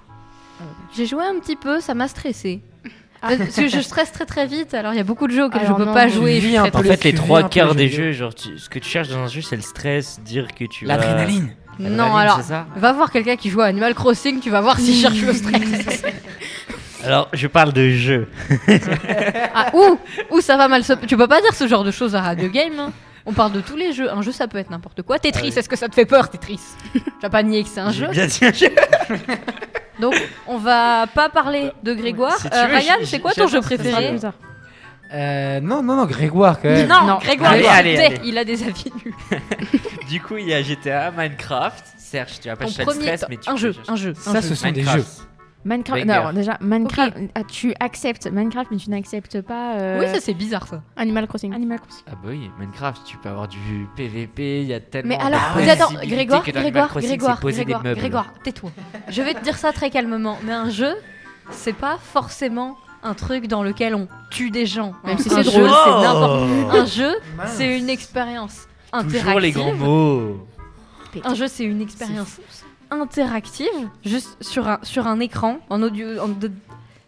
J'ai 0.95 1.07
joué 1.07 1.25
un 1.25 1.40
petit 1.40 1.57
peu, 1.57 1.81
ça 1.81 1.95
m'a 1.95 2.07
stressé. 2.07 2.61
Parce 3.21 3.57
que 3.57 3.67
je 3.67 3.81
stresse 3.81 4.12
très 4.12 4.25
très 4.25 4.47
vite, 4.47 4.73
alors 4.73 4.93
il 4.95 4.99
y 4.99 5.00
a 5.00 5.05
beaucoup 5.05 5.26
de 5.26 5.33
jeux 5.33 5.47
auxquels 5.47 5.62
Alors 5.62 5.79
je 5.81 5.83
peux 5.83 5.88
non, 5.88 5.95
pas 5.95 6.07
jouer. 6.07 6.40
je 6.40 6.57
En 6.61 6.67
fait, 6.85 7.02
les 7.02 7.12
trois 7.12 7.49
quarts 7.49 7.75
des 7.75 7.88
jeu 7.88 8.05
jeux, 8.05 8.12
genre, 8.12 8.33
tu- 8.33 8.57
ce 8.57 8.69
que 8.69 8.79
tu 8.79 8.88
cherches 8.88 9.09
dans 9.09 9.19
un 9.19 9.26
jeu, 9.26 9.40
c'est 9.40 9.57
le 9.57 9.62
stress, 9.62 10.21
dire 10.25 10.47
que 10.55 10.64
tu 10.64 10.87
vas- 10.87 10.93
L'adrénaline. 10.97 11.57
L'adrénaline, 11.81 11.97
Non, 11.97 12.14
alors, 12.14 12.40
va 12.76 12.93
voir 12.93 13.11
quelqu'un 13.11 13.35
qui 13.35 13.50
joue 13.50 13.62
à 13.62 13.64
Animal 13.64 13.95
Crossing, 13.97 14.38
tu 14.38 14.50
vas 14.50 14.61
voir 14.61 14.79
s'il 14.79 14.95
cherche 14.95 15.21
le 15.23 15.33
stress. 15.33 16.02
Alors, 17.04 17.28
je 17.33 17.47
parle 17.47 17.73
de 17.73 17.90
jeu. 17.90 18.28
Ah, 19.54 19.71
ou, 19.75 19.99
ou 20.30 20.40
ça 20.40 20.57
va 20.57 20.69
mal 20.69 20.85
se... 20.85 20.92
Tu 20.92 21.16
peux 21.16 21.26
pas 21.26 21.40
dire 21.40 21.52
ce 21.54 21.66
genre 21.66 21.83
de 21.85 21.90
choses 21.90 22.14
à 22.14 22.21
Radio 22.23 22.49
Game. 22.49 22.78
hein. 22.78 22.92
On 23.26 23.33
parle 23.33 23.52
de 23.52 23.61
tous 23.61 23.76
les 23.76 23.92
jeux. 23.92 24.11
Un 24.11 24.23
jeu, 24.23 24.33
ça 24.33 24.47
peut 24.49 24.59
être 24.59 24.71
n'importe 24.71 25.02
quoi. 25.02 25.19
Tetris, 25.19 25.40
Ah 25.42 25.49
oui. 25.52 25.59
est-ce 25.59 25.69
que 25.69 25.76
ça 25.76 25.88
te 25.88 25.95
fait 25.95 26.07
peur, 26.07 26.30
Tetris? 26.30 26.61
Tu 26.92 27.00
vas 27.23 27.30
pas 27.30 27.42
nier 27.42 27.62
que 27.64 27.69
c'est 27.69 27.80
un 27.80 27.90
jeu. 27.90 28.07
Bien 28.09 28.26
dit 28.26 28.38
un 28.45 28.52
jeu. 28.52 28.69
Donc, 30.00 30.14
on 30.47 30.57
va 30.57 31.07
pas 31.12 31.28
parler 31.28 31.73
de 31.83 31.92
Grégoire. 31.95 32.38
Si 32.38 32.47
Euh, 32.47 32.66
veux, 32.66 32.76
Ryan, 32.76 32.95
c'est 33.04 33.19
quoi 33.21 33.33
ton 33.33 33.47
jeu 33.49 33.61
préféré. 33.61 34.14
Euh, 35.12 35.61
non, 35.61 35.83
non, 35.83 35.97
non, 35.97 36.07
Grégoire 36.07 36.61
quand 36.61 36.69
même. 36.71 36.88
Non, 36.88 37.04
Non. 37.07 37.19
Grégoire, 37.19 37.52
Allez, 37.52 37.64
il, 37.64 37.69
allez, 37.69 37.97
allez. 37.99 38.21
il 38.25 38.38
a 38.38 38.45
des 38.45 38.62
avis 38.62 38.92
nuls. 39.04 39.14
Du 40.09 40.21
coup, 40.21 40.37
il 40.38 40.49
y 40.49 40.54
a 40.54 40.62
GTA, 40.62 41.11
Minecraft. 41.11 41.85
Serge, 41.99 42.40
tu 42.40 42.49
vas 42.49 42.57
pas 42.57 42.66
chercher 42.66 42.92
stress, 42.95 43.25
mais 43.28 43.37
tu 43.37 43.49
un 43.50 43.57
jeu, 43.57 43.75
un 43.88 43.95
jeu, 43.97 44.12
un 44.26 44.33
Ça, 44.33 44.40
jeu. 44.40 44.49
ce 44.49 44.54
sont 44.57 44.71
des 44.73 44.83
jeux. 44.83 45.04
Minecraft. 45.64 46.07
Banger. 46.07 46.21
Non, 46.25 46.33
déjà, 46.33 46.57
Minecraft, 46.61 47.17
ah, 47.35 47.45
tu 47.45 47.75
acceptes 47.81 48.26
Minecraft, 48.31 48.71
mais 48.71 48.76
tu 48.79 48.88
n'acceptes 48.90 49.43
pas. 49.43 49.75
euh, 49.79 50.00
Oui, 50.00 50.07
ça 50.09 50.21
c'est 50.21 50.33
bizarre 50.35 50.67
ça. 50.67 50.83
Animal 50.97 51.26
Crossing. 51.26 51.52
Animal 51.55 51.81
Crossing. 51.81 52.05
Ah 52.09 52.12
bah 52.12 52.29
oui, 52.31 52.50
Minecraft, 52.59 53.02
tu 53.05 53.17
peux 53.19 53.29
avoir 53.29 53.47
du 53.49 53.59
PVP, 53.97 54.62
il 54.62 54.69
y 54.69 54.75
a 54.75 54.81
tellement 54.81 55.09
Mais 55.11 55.23
alors, 55.23 55.40
de 55.57 55.69
attends, 55.69 55.85
possibilités 55.85 56.14
Grégoire, 56.17 56.43
que 56.45 56.50
dans 56.50 56.61
Animal 56.61 56.73
Grégoire, 56.73 56.88
Crossing, 56.90 57.09
Grégoire, 57.11 57.40
Grégoire, 57.40 57.83
meubles. 57.85 58.00
Grégoire, 58.00 58.26
tais-toi. 58.43 58.71
Je 59.09 59.23
vais 59.23 59.35
te 59.35 59.45
dire 59.45 59.59
ça 59.59 59.73
très 59.73 59.90
calmement, 59.90 60.38
mais 60.45 60.52
un 60.52 60.71
jeu, 60.71 60.95
c'est 61.50 61.75
pas 61.76 61.99
forcément 62.02 62.76
un 63.02 63.14
truc 63.14 63.47
dans 63.47 63.62
lequel 63.62 63.95
on 63.95 64.09
tue 64.31 64.50
des 64.50 64.67
gens. 64.67 64.93
Même 65.05 65.19
si 65.19 65.29
Un 65.33 65.43
c'est 65.43 65.50
jeu, 65.50 65.62
drôle. 65.67 65.71
c'est 65.85 65.90
n'importe- 65.90 66.40
Oh 66.73 66.76
Un 66.76 66.85
jeu, 66.87 67.12
c'est 67.47 67.79
une 67.79 67.88
expérience 67.90 68.67
interactive. 68.93 69.21
Toujours 69.25 69.40
les 69.40 69.50
grands 69.52 69.75
mots. 69.75 70.47
Un 71.25 71.35
jeu, 71.35 71.49
c'est 71.49 71.64
une 71.64 71.81
expérience 71.81 72.38
interactive, 72.90 73.66
juste 74.04 74.37
sur 74.40 74.68
un, 74.68 74.78
sur 74.82 75.06
un 75.06 75.20
écran, 75.20 75.59
en 75.70 75.82
audio. 75.82 76.06
en 76.20 76.28
de- 76.28 76.50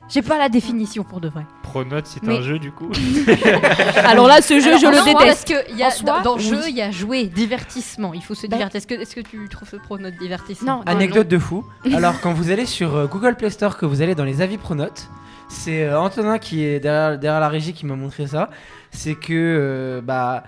J'ai 0.08 0.22
pas 0.22 0.36
la 0.38 0.48
définition 0.48 1.04
pour 1.04 1.20
de 1.20 1.28
vrai. 1.28 1.44
Pronote, 1.62 2.06
c'est 2.06 2.22
Mais- 2.22 2.38
un 2.38 2.42
jeu 2.42 2.58
du 2.58 2.70
coup. 2.72 2.90
Alors 4.04 4.26
là, 4.28 4.42
ce 4.42 4.60
jeu, 4.60 4.68
Alors, 4.68 4.80
je 4.80 4.86
en 4.86 4.90
le 4.90 4.96
soi, 4.96 5.04
déteste. 5.06 5.48
Parce 5.48 5.64
que 5.64 5.72
y 5.76 5.82
a, 5.82 5.86
En 5.86 5.90
soi, 5.90 6.06
dans, 6.06 6.22
dans 6.22 6.36
le 6.36 6.42
oui. 6.42 6.48
jeu, 6.48 6.60
il 6.68 6.76
y 6.76 6.82
a 6.82 6.90
jouer, 6.90 7.24
divertissement. 7.26 8.12
Il 8.14 8.22
faut 8.22 8.34
se 8.34 8.46
Bah- 8.46 8.56
divertir. 8.56 8.78
Est-ce 8.78 8.86
que, 8.86 8.94
est-ce 8.94 9.14
que 9.14 9.20
tu 9.20 9.48
trouves 9.48 9.68
ce 9.68 9.76
pro 9.76 9.98
notre 9.98 10.18
divertissement 10.18 10.78
Non, 10.78 10.82
Anecdote 10.86 11.28
de 11.28 11.38
fou. 11.38 11.64
Alors, 11.94 12.20
quand 12.20 12.32
vous 12.32 12.50
allez 12.50 12.66
sur 12.66 12.94
euh, 12.96 13.06
Google 13.06 13.36
Play 13.36 13.50
Store, 13.50 13.76
que 13.78 13.86
vous 13.86 14.02
allez 14.02 14.14
dans 14.14 14.24
les 14.24 14.40
avis 14.42 14.58
Pronote, 14.58 15.08
c'est 15.48 15.84
euh, 15.84 15.98
Antonin 16.00 16.38
qui 16.38 16.64
est 16.64 16.80
derrière, 16.80 17.18
derrière 17.18 17.40
la 17.40 17.48
régie 17.48 17.72
qui 17.72 17.86
m'a 17.86 17.94
montré 17.96 18.26
ça. 18.26 18.50
C'est 18.90 19.14
que, 19.14 19.32
euh, 19.32 20.00
bah. 20.02 20.44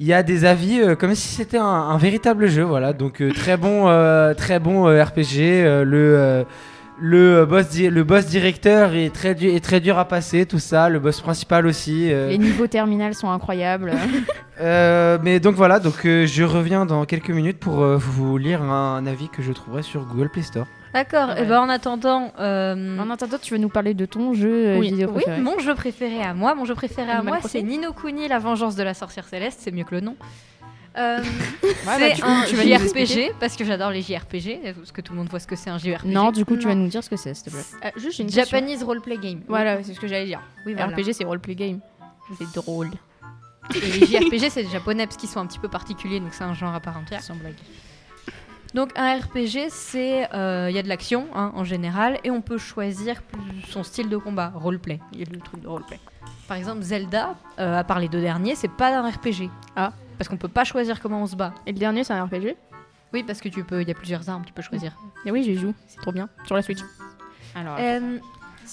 Il 0.00 0.06
y 0.06 0.14
a 0.14 0.22
des 0.22 0.46
avis 0.46 0.80
euh, 0.80 0.94
comme 0.96 1.14
si 1.14 1.28
c'était 1.28 1.58
un, 1.58 1.62
un 1.64 1.98
véritable 1.98 2.46
jeu, 2.48 2.62
voilà. 2.62 2.94
Donc 2.94 3.20
euh, 3.20 3.30
très 3.32 3.58
bon, 3.58 3.86
euh, 3.88 4.32
très 4.32 4.58
bon 4.58 4.84
RPG. 4.86 5.62
le 5.84 6.44
le 7.02 7.46
boss, 7.46 7.78
le 7.78 8.04
boss 8.04 8.26
directeur 8.26 8.94
est 8.94 9.08
très, 9.14 9.34
du- 9.34 9.48
est 9.48 9.64
très 9.64 9.80
dur 9.80 9.98
à 9.98 10.06
passer, 10.06 10.44
tout 10.44 10.58
ça. 10.58 10.88
Le 10.90 10.98
boss 10.98 11.20
principal 11.20 11.66
aussi. 11.66 12.08
Les 12.08 12.36
niveaux 12.36 12.66
terminales 12.66 13.14
sont 13.14 13.30
incroyables. 13.30 13.92
Mais 14.60 15.40
donc 15.40 15.54
voilà, 15.54 15.80
donc 15.80 16.00
je 16.04 16.42
reviens 16.44 16.84
dans 16.84 17.06
quelques 17.06 17.30
minutes 17.30 17.58
pour 17.58 17.84
vous 17.96 18.36
lire 18.36 18.60
un, 18.62 19.06
avis 19.06 19.30
que 19.30 19.42
je 19.42 19.52
trouverai 19.52 19.82
sur 19.82 20.04
Google 20.04 20.28
Play 20.28 20.42
Store. 20.42 20.66
D'accord. 20.94 21.28
Ouais. 21.28 21.42
Et 21.42 21.44
ben 21.44 21.60
en 21.60 21.68
attendant, 21.68 22.32
euh, 22.38 22.98
en 22.98 23.10
attendant, 23.10 23.38
tu 23.40 23.54
veux 23.54 23.60
nous 23.60 23.68
parler 23.68 23.94
de 23.94 24.06
ton 24.06 24.34
jeu 24.34 24.66
euh, 24.66 24.78
oui, 24.78 24.90
vidéo 24.90 25.08
oui, 25.08 25.22
préféré 25.22 25.40
mon 25.40 25.58
jeu 25.58 25.74
préféré 25.74 26.22
à 26.22 26.34
moi, 26.34 26.54
mon 26.54 26.64
jeu 26.64 26.74
préféré 26.74 27.10
à 27.10 27.22
moi, 27.22 27.38
c'est 27.46 27.62
Nino 27.62 27.92
Kuni, 27.92 28.28
la 28.28 28.38
vengeance 28.38 28.76
de 28.76 28.82
la 28.82 28.94
sorcière 28.94 29.26
céleste. 29.28 29.60
C'est 29.62 29.70
mieux 29.70 29.84
que 29.84 29.94
le 29.94 30.00
nom. 30.00 30.16
Euh, 30.98 31.22
Ouais, 31.62 31.70
bah, 31.84 31.96
c'est 31.98 32.20
coup, 32.20 32.28
un 32.28 32.44
tu 32.44 32.56
vas. 32.56 32.64
JRPG 32.64 33.34
parce 33.38 33.56
que 33.56 33.64
j'adore 33.64 33.90
les 33.90 34.02
JRPG. 34.02 34.74
Parce 34.76 34.92
que 34.92 35.00
tout 35.00 35.12
le 35.12 35.18
monde 35.18 35.28
voit 35.28 35.40
ce 35.40 35.46
que 35.46 35.56
c'est 35.56 35.70
un 35.70 35.78
JRPG. 35.78 36.06
Non, 36.06 36.30
du 36.32 36.44
coup, 36.44 36.56
tu 36.56 36.66
vas 36.66 36.74
nous 36.74 36.88
dire 36.88 37.02
ce 37.04 37.10
que 37.10 37.16
c'est, 37.16 37.34
s'il 37.34 37.44
te 37.44 37.50
plaît. 37.50 37.64
Euh, 37.84 37.90
juste 37.96 38.18
une 38.18 38.26
question. 38.26 38.58
Japanese 38.58 38.82
roleplay 38.82 39.16
game. 39.18 39.40
Voilà, 39.48 39.82
c'est 39.82 39.94
ce 39.94 40.00
que 40.00 40.08
j'allais 40.08 40.26
dire. 40.26 40.40
Oui, 40.66 40.74
voilà. 40.74 40.94
RPG, 40.94 41.12
c'est 41.12 41.24
roleplay 41.24 41.54
game. 41.54 41.80
C'est 42.38 42.52
drôle. 42.54 42.90
Et 43.74 43.80
les 43.80 44.06
JRPG, 44.06 44.50
c'est 44.50 44.64
des 44.64 44.70
japonais 44.70 45.06
parce 45.06 45.16
qu'ils 45.16 45.28
sont 45.28 45.40
un 45.40 45.46
petit 45.46 45.58
peu 45.58 45.68
particuliers, 45.68 46.20
donc 46.20 46.32
c'est 46.32 46.44
un 46.44 46.54
genre 46.54 46.74
à 46.74 46.80
part 46.80 46.96
entière. 46.98 47.22
Sans 47.22 47.36
blague. 47.36 47.54
Donc 48.74 48.90
un 48.96 49.16
RPG, 49.18 49.68
c'est 49.68 50.32
euh, 50.32 50.68
il 50.70 50.76
y 50.76 50.78
a 50.78 50.82
de 50.82 50.88
l'action 50.88 51.26
hein, 51.34 51.52
en 51.54 51.64
général 51.64 52.18
et 52.24 52.30
on 52.30 52.40
peut 52.40 52.58
choisir 52.58 53.20
son 53.68 53.82
style 53.82 54.08
de 54.08 54.16
combat, 54.16 54.52
roleplay. 54.54 55.00
Il 55.12 55.18
y 55.20 55.22
a 55.22 55.26
le 55.30 55.40
truc 55.40 55.60
de 55.60 55.68
roleplay. 55.68 55.98
Par 56.46 56.56
exemple, 56.56 56.82
Zelda, 56.82 57.34
euh, 57.58 57.78
à 57.78 57.84
part 57.84 57.98
les 58.00 58.08
deux 58.08 58.20
derniers, 58.20 58.54
c'est 58.54 58.70
pas 58.70 58.96
un 58.96 59.08
RPG. 59.08 59.50
Ah. 59.76 59.92
Parce 60.18 60.28
qu'on 60.28 60.36
peut 60.36 60.48
pas 60.48 60.64
choisir 60.64 61.00
comment 61.00 61.22
on 61.22 61.26
se 61.26 61.36
bat. 61.36 61.52
Et 61.66 61.72
le 61.72 61.78
dernier, 61.78 62.04
c'est 62.04 62.12
un 62.12 62.24
RPG 62.24 62.56
Oui, 63.12 63.22
parce 63.24 63.40
que 63.40 63.48
tu 63.48 63.64
peux, 63.64 63.82
il 63.82 63.88
y 63.88 63.90
a 63.90 63.94
plusieurs 63.94 64.28
armes, 64.28 64.44
tu 64.44 64.52
peux 64.52 64.62
choisir. 64.62 64.96
Et 65.24 65.30
oui, 65.30 65.42
j'y 65.42 65.56
joue. 65.56 65.74
C'est 65.86 66.00
trop 66.00 66.12
bien. 66.12 66.28
Sur 66.44 66.56
la 66.56 66.62
Switch. 66.62 66.80
Alors, 67.54 67.76
Euh, 67.80 68.18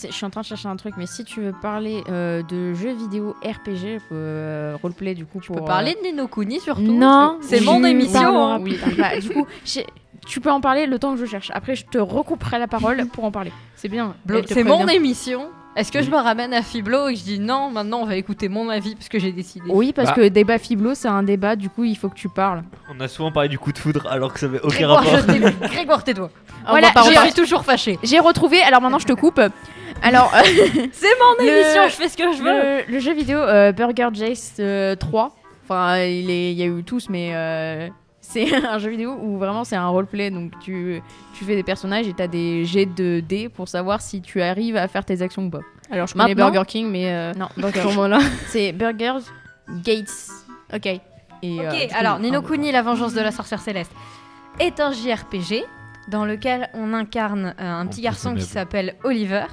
je 0.06 0.12
suis 0.12 0.26
en 0.26 0.30
train 0.30 0.42
de 0.42 0.46
chercher 0.46 0.68
un 0.68 0.76
truc, 0.76 0.96
mais 0.98 1.06
si 1.08 1.24
tu 1.24 1.42
veux 1.42 1.54
parler 1.54 2.04
euh, 2.10 2.44
de 2.44 2.74
jeux 2.74 2.94
vidéo 2.94 3.36
RPG, 3.44 4.00
euh, 4.12 4.76
roleplay, 4.82 5.14
du 5.16 5.26
coup, 5.26 5.40
tu 5.42 5.52
peux 5.52 5.60
euh, 5.60 5.66
parler 5.66 5.96
de 6.02 6.08
Nino 6.10 6.28
Kuni 6.28 6.60
surtout. 6.60 6.82
Non, 6.82 7.38
c'est 7.42 7.62
mon 7.62 7.84
émission. 7.84 8.48
hein. 8.48 8.60
Bah, 8.98 9.18
du 9.20 9.30
coup, 9.30 9.46
tu 10.26 10.42
peux 10.42 10.52
en 10.52 10.62
parler 10.62 10.86
le 10.88 11.00
temps 11.00 11.14
que 11.16 11.20
je 11.22 11.26
cherche. 11.26 11.52
Après, 11.54 11.76
je 11.76 11.86
te 11.86 11.98
recouperai 11.98 12.60
la 12.60 12.68
parole 12.68 13.06
pour 13.08 13.24
en 13.24 13.32
parler. 13.32 13.52
C'est 13.76 13.88
bien. 13.90 14.16
C'est 14.48 14.64
mon 14.64 14.88
émission. 14.88 15.48
Est-ce 15.76 15.92
que 15.92 16.02
je 16.02 16.10
me 16.10 16.16
ramène 16.18 16.56
à 16.56 16.64
Fiblo 16.64 17.08
et 17.08 17.16
je 17.16 17.24
dis 17.24 17.40
non, 17.40 17.70
maintenant 17.70 18.00
on 18.00 18.06
va 18.08 18.16
écouter 18.16 18.50
mon 18.50 18.68
avis 18.68 18.96
parce 18.96 19.10
que 19.10 19.20
j'ai 19.20 19.32
décidé. 19.32 19.66
Oui, 19.70 19.94
parce 19.94 20.10
Bah. 20.10 20.16
que 20.16 20.28
débat 20.28 20.58
Fiblo, 20.58 20.96
c'est 20.96 21.08
un 21.08 21.22
débat, 21.22 21.56
du 21.56 21.70
coup, 21.70 21.84
il 21.84 21.96
faut 21.96 22.10
que 22.10 22.16
tu 22.16 22.30
parles. 22.30 22.64
On 22.90 23.00
a 23.00 23.08
souvent 23.08 23.32
parlé 23.32 23.48
du 23.48 23.60
coup 23.60 23.72
de 23.72 23.78
foudre 23.78 24.08
alors 24.10 24.34
que 24.34 24.40
ça 24.40 24.48
avait 24.48 24.60
aucun 24.62 24.70
Grégoire, 24.70 25.04
rapport. 25.04 25.20
je 25.20 25.26
t'ai- 25.34 25.68
Grégoire, 25.68 26.04
tais-toi. 26.04 26.32
Voilà, 26.68 26.92
je 26.98 27.20
suis 27.22 27.34
toujours 27.34 27.64
fâchée. 27.64 28.00
J'ai 28.02 28.18
retrouvé, 28.18 28.60
alors 28.64 28.82
maintenant 28.82 28.98
je 28.98 29.06
te 29.06 29.14
coupe. 29.14 29.40
Alors, 30.04 30.32
euh, 30.34 30.40
C'est 30.92 31.08
mon 31.20 31.44
Le- 31.46 31.50
émission, 31.50 31.84
je 31.90 31.96
fais 31.96 32.10
ce 32.10 32.18
que 32.18 32.32
je 32.34 32.42
veux. 32.42 32.52
le, 32.88 32.92
le 32.92 33.00
jeu 33.00 33.14
vidéo 33.14 33.40
euh, 33.40 33.72
Burger 33.72 34.10
Jace 34.14 34.56
euh, 34.60 34.96
3, 34.96 35.36
enfin, 35.64 35.98
il, 36.04 36.30
est- 36.30 36.52
il 36.52 36.58
y 36.58 36.64
a 36.64 36.68
eu 36.68 36.84
tous, 36.84 37.10
mais 37.10 37.32
euh, 37.34 37.88
c'est 38.22 38.54
un 38.66 38.78
jeu 38.78 38.90
vidéo 38.90 39.18
où 39.22 39.38
vraiment 39.38 39.64
c'est 39.64 39.76
un 39.76 39.88
roleplay. 39.88 40.32
Donc 40.32 40.54
tu, 40.60 41.02
tu 41.34 41.44
fais 41.46 41.56
des 41.56 41.64
personnages 41.64 42.08
et 42.08 42.14
tu 42.14 42.22
as 42.22 42.28
des 42.28 42.66
jets 42.66 42.86
de 42.86 43.20
dés 43.20 43.50
pour 43.50 43.68
savoir 43.68 44.02
si 44.02 44.22
tu 44.22 44.42
arrives 44.42 44.78
à 44.78 44.88
faire 44.88 45.06
tes 45.06 45.22
actions 45.22 45.46
ou 45.46 45.50
pas. 45.50 45.62
Alors 45.92 46.08
je 46.08 46.14
connais 46.14 46.36
Maintenant- 46.36 46.52
Burger 46.52 46.66
King, 46.68 46.90
mais 46.90 47.12
euh, 47.12 47.34
non, 47.34 47.48
Burger 47.58 47.82
c'est 48.48 48.72
Burger 48.72 49.14
Gates. 49.84 50.28
Ok. 50.74 50.86
Et, 51.44 51.60
Ok, 51.60 51.90
alors 51.94 52.18
Nino 52.20 52.42
deux, 52.42 52.48
Kuni, 52.48 52.72
la 52.72 52.82
vengeance 52.82 53.14
de 53.14 53.22
la 53.22 53.32
sorcière 53.32 53.60
céleste, 53.60 53.92
est 54.60 54.80
un 54.80 54.92
JRPG 54.92 55.64
dans 56.08 56.26
lequel 56.26 56.68
on 56.74 56.94
incarne 56.94 57.54
euh, 57.60 57.72
un 57.82 57.86
petit 57.86 58.02
garçon 58.02 58.34
qui 58.34 58.42
s'appelle 58.42 58.96
Oliver. 59.04 59.44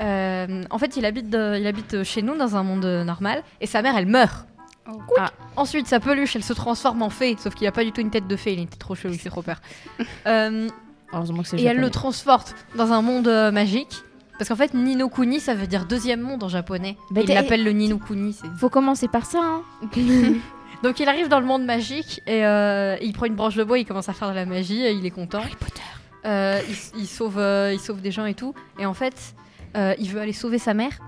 Euh, 0.00 0.62
en 0.70 0.78
fait, 0.78 0.96
il 0.96 1.04
habite, 1.04 1.30
de- 1.30 1.56
il 1.58 1.66
habite 1.66 2.02
chez 2.02 2.22
nous 2.22 2.36
dans 2.36 2.56
un 2.56 2.62
monde 2.62 2.84
normal 2.84 3.42
et 3.60 3.66
sa 3.66 3.80
mère, 3.82 3.96
elle 3.96 4.06
meurt. 4.06 4.46
Oh. 4.92 4.98
Ah. 5.18 5.30
Ensuite, 5.56 5.86
sa 5.86 6.00
peluche, 6.00 6.36
elle 6.36 6.44
se 6.44 6.52
transforme 6.52 7.02
en 7.02 7.10
fée, 7.10 7.36
sauf 7.38 7.54
qu'il 7.54 7.62
n'y 7.64 7.68
a 7.68 7.72
pas 7.72 7.84
du 7.84 7.92
tout 7.92 8.00
une 8.00 8.10
tête 8.10 8.26
de 8.26 8.36
fée, 8.36 8.52
il 8.52 8.60
était 8.60 8.76
trop 8.76 8.94
chelou, 8.94 9.14
il 9.14 9.20
fait 9.20 9.30
trop 9.30 9.42
peur. 9.42 9.60
Euh, 10.26 10.68
Heureusement 11.12 11.42
que 11.42 11.48
c'est 11.48 11.56
et 11.58 11.60
elle 11.64 11.76
le 11.76 11.82
japonais. 11.84 11.90
transporte 11.90 12.54
dans 12.76 12.92
un 12.92 13.00
monde 13.00 13.28
euh, 13.28 13.50
magique. 13.52 14.02
Parce 14.36 14.48
qu'en 14.48 14.56
fait, 14.56 14.74
Nino 14.74 15.08
Kuni, 15.08 15.38
ça 15.38 15.54
veut 15.54 15.68
dire 15.68 15.84
deuxième 15.86 16.20
monde 16.20 16.42
en 16.42 16.48
japonais. 16.48 16.96
Bah, 17.12 17.20
il 17.20 17.26
t'es- 17.28 17.34
l'appelle 17.34 17.62
le 17.62 17.70
Nino 17.70 17.98
Kuni. 17.98 18.32
c'est- 18.32 18.48
Faut 18.58 18.68
commencer 18.68 19.06
par 19.06 19.24
ça. 19.26 19.38
Hein. 19.40 19.62
Donc 20.82 20.98
il 21.00 21.08
arrive 21.08 21.28
dans 21.28 21.38
le 21.40 21.46
monde 21.46 21.64
magique 21.64 22.20
et 22.26 22.44
euh, 22.44 22.96
il 23.00 23.12
prend 23.12 23.26
une 23.26 23.36
branche 23.36 23.54
de 23.54 23.62
bois, 23.64 23.78
il 23.78 23.86
commence 23.86 24.08
à 24.08 24.12
faire 24.12 24.28
de 24.30 24.34
la 24.34 24.44
magie, 24.44 24.82
et 24.82 24.90
il 24.92 25.06
est 25.06 25.10
content. 25.10 25.38
Harry 25.38 25.54
Potter. 25.58 26.62
il, 26.68 27.00
il 27.02 27.06
sauve, 27.06 27.38
euh, 27.38 27.70
il 27.72 27.78
sauve 27.80 28.00
des 28.02 28.10
gens 28.10 28.26
et 28.26 28.34
tout. 28.34 28.54
Et 28.78 28.84
en 28.86 28.92
fait, 28.94 29.34
euh, 29.76 29.94
il 29.98 30.10
veut 30.10 30.20
aller 30.20 30.32
sauver 30.32 30.58
sa 30.58 30.74
mère 30.74 30.98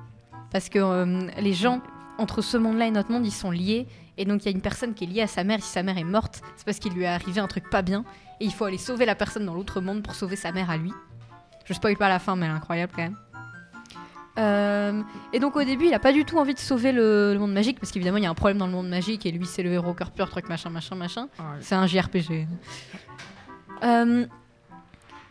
parce 0.50 0.68
que 0.68 0.78
euh, 0.78 1.28
les 1.38 1.52
gens 1.52 1.80
entre 2.18 2.40
ce 2.42 2.56
monde-là 2.56 2.86
et 2.86 2.90
notre 2.90 3.10
monde, 3.10 3.26
ils 3.26 3.32
sont 3.32 3.50
liés. 3.50 3.86
Et 4.18 4.24
donc 4.24 4.42
il 4.42 4.46
y 4.46 4.48
a 4.48 4.52
une 4.52 4.62
personne 4.62 4.94
qui 4.94 5.04
est 5.04 5.06
liée 5.06 5.22
à 5.22 5.26
sa 5.26 5.44
mère. 5.44 5.62
Si 5.62 5.70
sa 5.70 5.82
mère 5.82 5.98
est 5.98 6.04
morte, 6.04 6.40
c'est 6.56 6.64
parce 6.64 6.78
qu'il 6.78 6.92
lui 6.94 7.04
est 7.04 7.08
arrivé 7.08 7.40
un 7.40 7.46
truc 7.46 7.68
pas 7.68 7.82
bien. 7.82 8.04
Et 8.40 8.44
il 8.44 8.52
faut 8.52 8.64
aller 8.64 8.78
sauver 8.78 9.06
la 9.06 9.14
personne 9.14 9.44
dans 9.44 9.54
l'autre 9.54 9.80
monde 9.80 10.02
pour 10.02 10.14
sauver 10.14 10.36
sa 10.36 10.52
mère 10.52 10.70
à 10.70 10.76
lui. 10.76 10.92
Je 11.64 11.74
spoil 11.74 11.96
pas 11.96 12.08
la 12.08 12.18
fin, 12.18 12.36
mais 12.36 12.46
elle 12.46 12.52
est 12.52 12.54
incroyable 12.54 12.92
quand 12.94 13.02
même. 13.02 13.16
Euh, 14.38 15.02
et 15.32 15.40
donc 15.40 15.56
au 15.56 15.64
début, 15.64 15.86
il 15.86 15.94
a 15.94 15.98
pas 15.98 16.12
du 16.12 16.24
tout 16.24 16.38
envie 16.38 16.54
de 16.54 16.58
sauver 16.58 16.92
le, 16.92 17.32
le 17.32 17.38
monde 17.38 17.54
magique 17.54 17.80
parce 17.80 17.90
qu'évidemment 17.90 18.18
il 18.18 18.24
y 18.24 18.26
a 18.26 18.30
un 18.30 18.34
problème 18.34 18.58
dans 18.58 18.66
le 18.66 18.72
monde 18.72 18.88
magique 18.88 19.24
et 19.24 19.32
lui 19.32 19.46
c'est 19.46 19.62
le 19.62 19.72
héros 19.72 19.94
cœur 19.94 20.10
pur, 20.10 20.28
truc 20.28 20.48
machin 20.50 20.68
machin 20.68 20.94
machin. 20.94 21.28
C'est 21.60 21.74
un 21.74 21.86
JRPG. 21.86 22.46
Euh, 23.82 24.26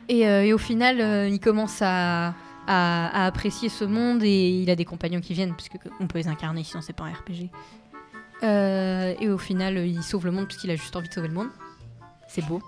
et, 0.08 0.28
euh, 0.28 0.44
et 0.44 0.54
au 0.54 0.58
final, 0.58 1.30
il 1.32 1.40
commence 1.40 1.82
à, 1.82 2.34
à- 2.68 3.24
à 3.24 3.26
apprécier 3.28 3.70
ce 3.70 3.84
monde 3.86 4.24
et 4.24 4.50
il 4.62 4.70
a 4.70 4.76
des 4.76 4.86
compagnons 4.86 5.22
qui 5.22 5.34
viennent 5.34 5.54
puisque 5.54 5.78
on 6.00 6.08
peut 6.08 6.18
les 6.20 6.28
incarner 6.28 6.64
sinon 6.64 6.82
c'est 6.82 6.94
pas 6.96 7.04
un 7.06 7.12
RPG. 7.12 7.50
Euh, 8.44 9.14
et 9.20 9.30
au 9.30 9.38
final, 9.38 9.78
euh, 9.78 9.86
il 9.86 10.04
sauve 10.04 10.26
le 10.26 10.32
monde 10.32 10.46
puisqu'il 10.48 10.70
a 10.72 10.76
juste 10.76 10.96
envie 10.96 11.08
de 11.08 11.14
sauver 11.14 11.30
le 11.30 11.34
monde. 11.34 11.48
C'est 12.28 12.46
beau. 12.46 12.62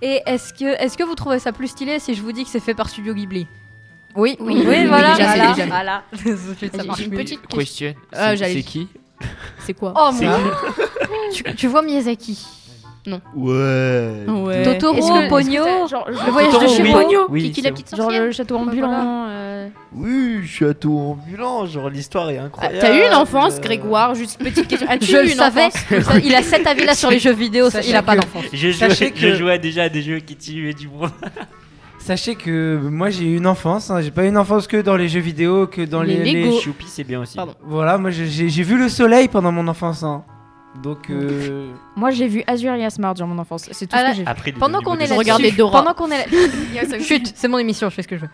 Et 0.00 0.22
est-ce 0.26 0.54
que, 0.54 0.64
est 0.64 0.96
que 0.96 1.02
vous 1.02 1.14
trouvez 1.16 1.38
ça 1.40 1.52
plus 1.52 1.66
stylé 1.68 1.98
si 1.98 2.14
je 2.14 2.22
vous 2.22 2.30
dis 2.32 2.44
que 2.44 2.50
c'est 2.50 2.60
fait 2.60 2.74
par 2.74 2.88
Studio 2.88 3.14
Ghibli 3.14 3.46
Oui, 4.14 4.36
Oui, 4.38 4.62
voilà. 4.86 5.14
déjà, 5.16 5.32
c'est 5.32 5.36
voilà, 5.38 5.52
déjà. 5.54 5.66
voilà. 5.66 6.02
J'ai 6.78 6.82
marche 6.86 7.00
une 7.00 7.10
petite 7.10 7.46
question. 7.48 7.88
Question. 7.92 7.94
Ah, 8.12 8.36
c'est 8.36 8.62
qui 8.62 8.88
C'est 9.58 9.74
quoi 9.74 9.92
Oh 9.96 10.10
mon 10.12 10.32
tu, 11.34 11.42
tu 11.56 11.66
vois 11.66 11.82
Miyazaki 11.82 12.46
Ouais. 13.34 14.24
Ouais. 14.26 14.62
Totoro, 14.62 14.94
que- 14.94 15.28
Pogno, 15.28 15.64
que 15.64 15.88
genre, 15.90 16.06
le 16.08 16.30
voyage 16.32 16.52
de 16.52 16.58
Totoro, 16.58 16.82
oui. 16.82 16.92
Pogno. 16.92 17.18
Oui, 17.28 17.42
Kiki 17.44 17.60
c'est 17.60 17.66
la 17.68 17.72
petite 17.72 17.96
Genre 17.96 18.10
le 18.10 18.32
château 18.32 18.56
ambulant. 18.56 19.26
euh. 19.28 19.68
Oui, 19.94 20.46
château 20.46 20.98
ambulant, 20.98 21.66
genre 21.66 21.88
l'histoire 21.90 22.30
est 22.30 22.38
incroyable. 22.38 22.78
T'as 22.80 22.94
eu 22.96 23.06
une 23.08 23.14
enfance, 23.14 23.60
Grégoire 23.60 24.14
Juste 24.14 24.38
petite 24.38 24.66
question. 24.68 24.88
As-tu 24.88 25.06
Je 25.10 25.16
eu 25.16 25.22
le 25.24 25.30
une 25.30 25.36
savais. 25.36 25.66
enfance 25.66 26.20
Il 26.24 26.34
a 26.34 26.42
cet 26.42 26.66
avis-là 26.66 26.94
sur 26.94 27.10
les 27.10 27.18
jeux 27.18 27.32
vidéo, 27.32 27.70
Sachez 27.70 27.90
il 27.90 27.96
a 27.96 28.02
pas 28.02 28.16
que- 28.16 28.20
d'enfance. 28.22 28.44
Je 28.52 28.72
Sachez 28.72 29.06
jouais, 29.06 29.10
que- 29.12 29.18
je 29.20 29.34
jouais 29.34 29.58
déjà 29.58 29.84
à 29.84 29.88
des 29.88 30.02
jeux 30.02 30.18
qui 30.20 30.36
tuaient 30.36 30.72
du 30.74 30.88
monde. 30.88 31.10
Sachez 31.98 32.36
que 32.36 32.78
moi 32.88 33.10
j'ai 33.10 33.24
eu 33.24 33.36
une 33.38 33.48
enfance, 33.48 33.90
hein, 33.90 34.00
j'ai 34.00 34.12
pas 34.12 34.24
eu 34.24 34.28
une 34.28 34.36
enfance 34.38 34.68
que 34.68 34.76
dans 34.76 34.96
les 34.96 35.08
jeux 35.08 35.18
vidéo, 35.20 35.66
que 35.66 35.82
dans 35.82 36.02
Les 36.02 36.16
les, 36.22 36.32
les- 36.44 36.60
Choupi, 36.60 36.86
c'est 36.88 37.02
bien 37.02 37.20
aussi. 37.20 37.34
Pardon. 37.36 37.54
Voilà, 37.64 37.98
moi 37.98 38.10
j'ai 38.10 38.62
vu 38.62 38.78
le 38.78 38.88
soleil 38.88 39.26
pendant 39.26 39.50
mon 39.50 39.66
enfance. 39.66 40.04
hein. 40.04 40.22
Donc 40.82 41.10
euh, 41.10 41.70
Moi, 41.96 42.10
j'ai 42.10 42.28
vu 42.28 42.42
Azur 42.46 42.72
et 42.74 42.84
Asmar 42.84 43.14
durant 43.14 43.28
mon 43.28 43.38
enfance. 43.38 43.68
C'est 43.72 43.86
tout 43.86 43.96
Ah 43.96 43.98
ce 43.98 44.02
là- 44.04 44.10
que 44.34 44.40
j'ai 44.44 44.50
vu. 44.52 44.58
Pendant 44.58 44.80
qu'on 44.82 44.94
est 44.94 45.06
Je 45.06 45.10
là-dessus, 45.14 45.18
regardais 45.18 45.50
Dora. 45.52 45.78
pendant 45.82 45.94
qu'on 45.94 46.10
est 46.10 46.26
là, 46.30 46.98
chut, 47.00 47.32
c'est 47.34 47.48
mon 47.48 47.58
émission, 47.58 47.88
je 47.90 47.94
fais 47.94 48.02
ce 48.02 48.08
que 48.08 48.16
je 48.16 48.22
veux. 48.22 48.30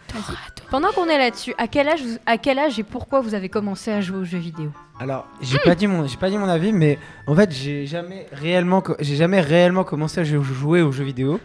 Pendant 0.71 0.91
qu'on 0.93 1.07
est 1.07 1.19
là-dessus, 1.19 1.55
à 1.59 1.69
quel 1.69 1.89
âge, 1.89 2.03
vous- 2.03 2.19
à 2.27 2.39
quel 2.39 2.59
âge 2.59 2.79
et 2.79 2.83
pourquoi 2.83 3.21
vous 3.21 3.35
avez 3.35 3.49
commencé 3.49 3.91
à 3.91 4.01
jouer 4.01 4.19
aux 4.19 4.25
jeux 4.25 4.39
vidéo? 4.39 4.71
Alors, 5.01 5.27
j'ai 5.41 5.59
pas 5.59 5.75
dit 5.75 5.87
mon, 5.87 6.07
j'ai 6.07 6.17
pas 6.17 6.31
dit 6.31 6.39
mon 6.39 6.49
avis, 6.49 6.73
mais 6.73 6.99
en 7.27 7.35
fait, 7.35 7.51
j'ai 7.53 7.87
jamais 7.87 8.27
réellement, 8.33 8.83
j'ai 9.01 9.17
jamais 9.17 9.41
réellement 9.41 9.85
commencé 9.85 10.21
à 10.21 10.25
jou- 10.25 10.43
jouer 10.43 10.83
aux 10.83 10.93
jeux 10.93 11.05
vidéo 11.05 11.41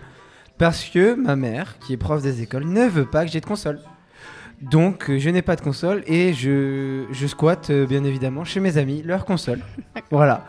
parce 0.58 0.84
que 0.86 1.14
ma 1.16 1.36
mère, 1.36 1.78
qui 1.80 1.94
est 1.94 1.98
prof 1.98 2.22
des 2.22 2.42
écoles, 2.42 2.66
ne 2.66 2.88
veut 2.88 3.06
pas 3.06 3.26
que 3.26 3.32
j'ai 3.32 3.40
de 3.42 3.46
console. 3.46 3.80
Donc, 4.62 5.10
euh, 5.12 5.20
je 5.20 5.30
n'ai 5.30 5.44
pas 5.44 5.56
de 5.56 5.62
console 5.62 6.04
et 6.08 6.34
je, 6.34 7.04
je 7.12 7.28
squatte 7.28 7.70
euh, 7.70 7.86
bien 7.86 8.04
évidemment 8.04 8.44
chez 8.44 8.60
mes 8.60 8.78
amis 8.80 9.04
leur 9.04 9.24
console. 9.26 9.60
voilà. 10.10 10.46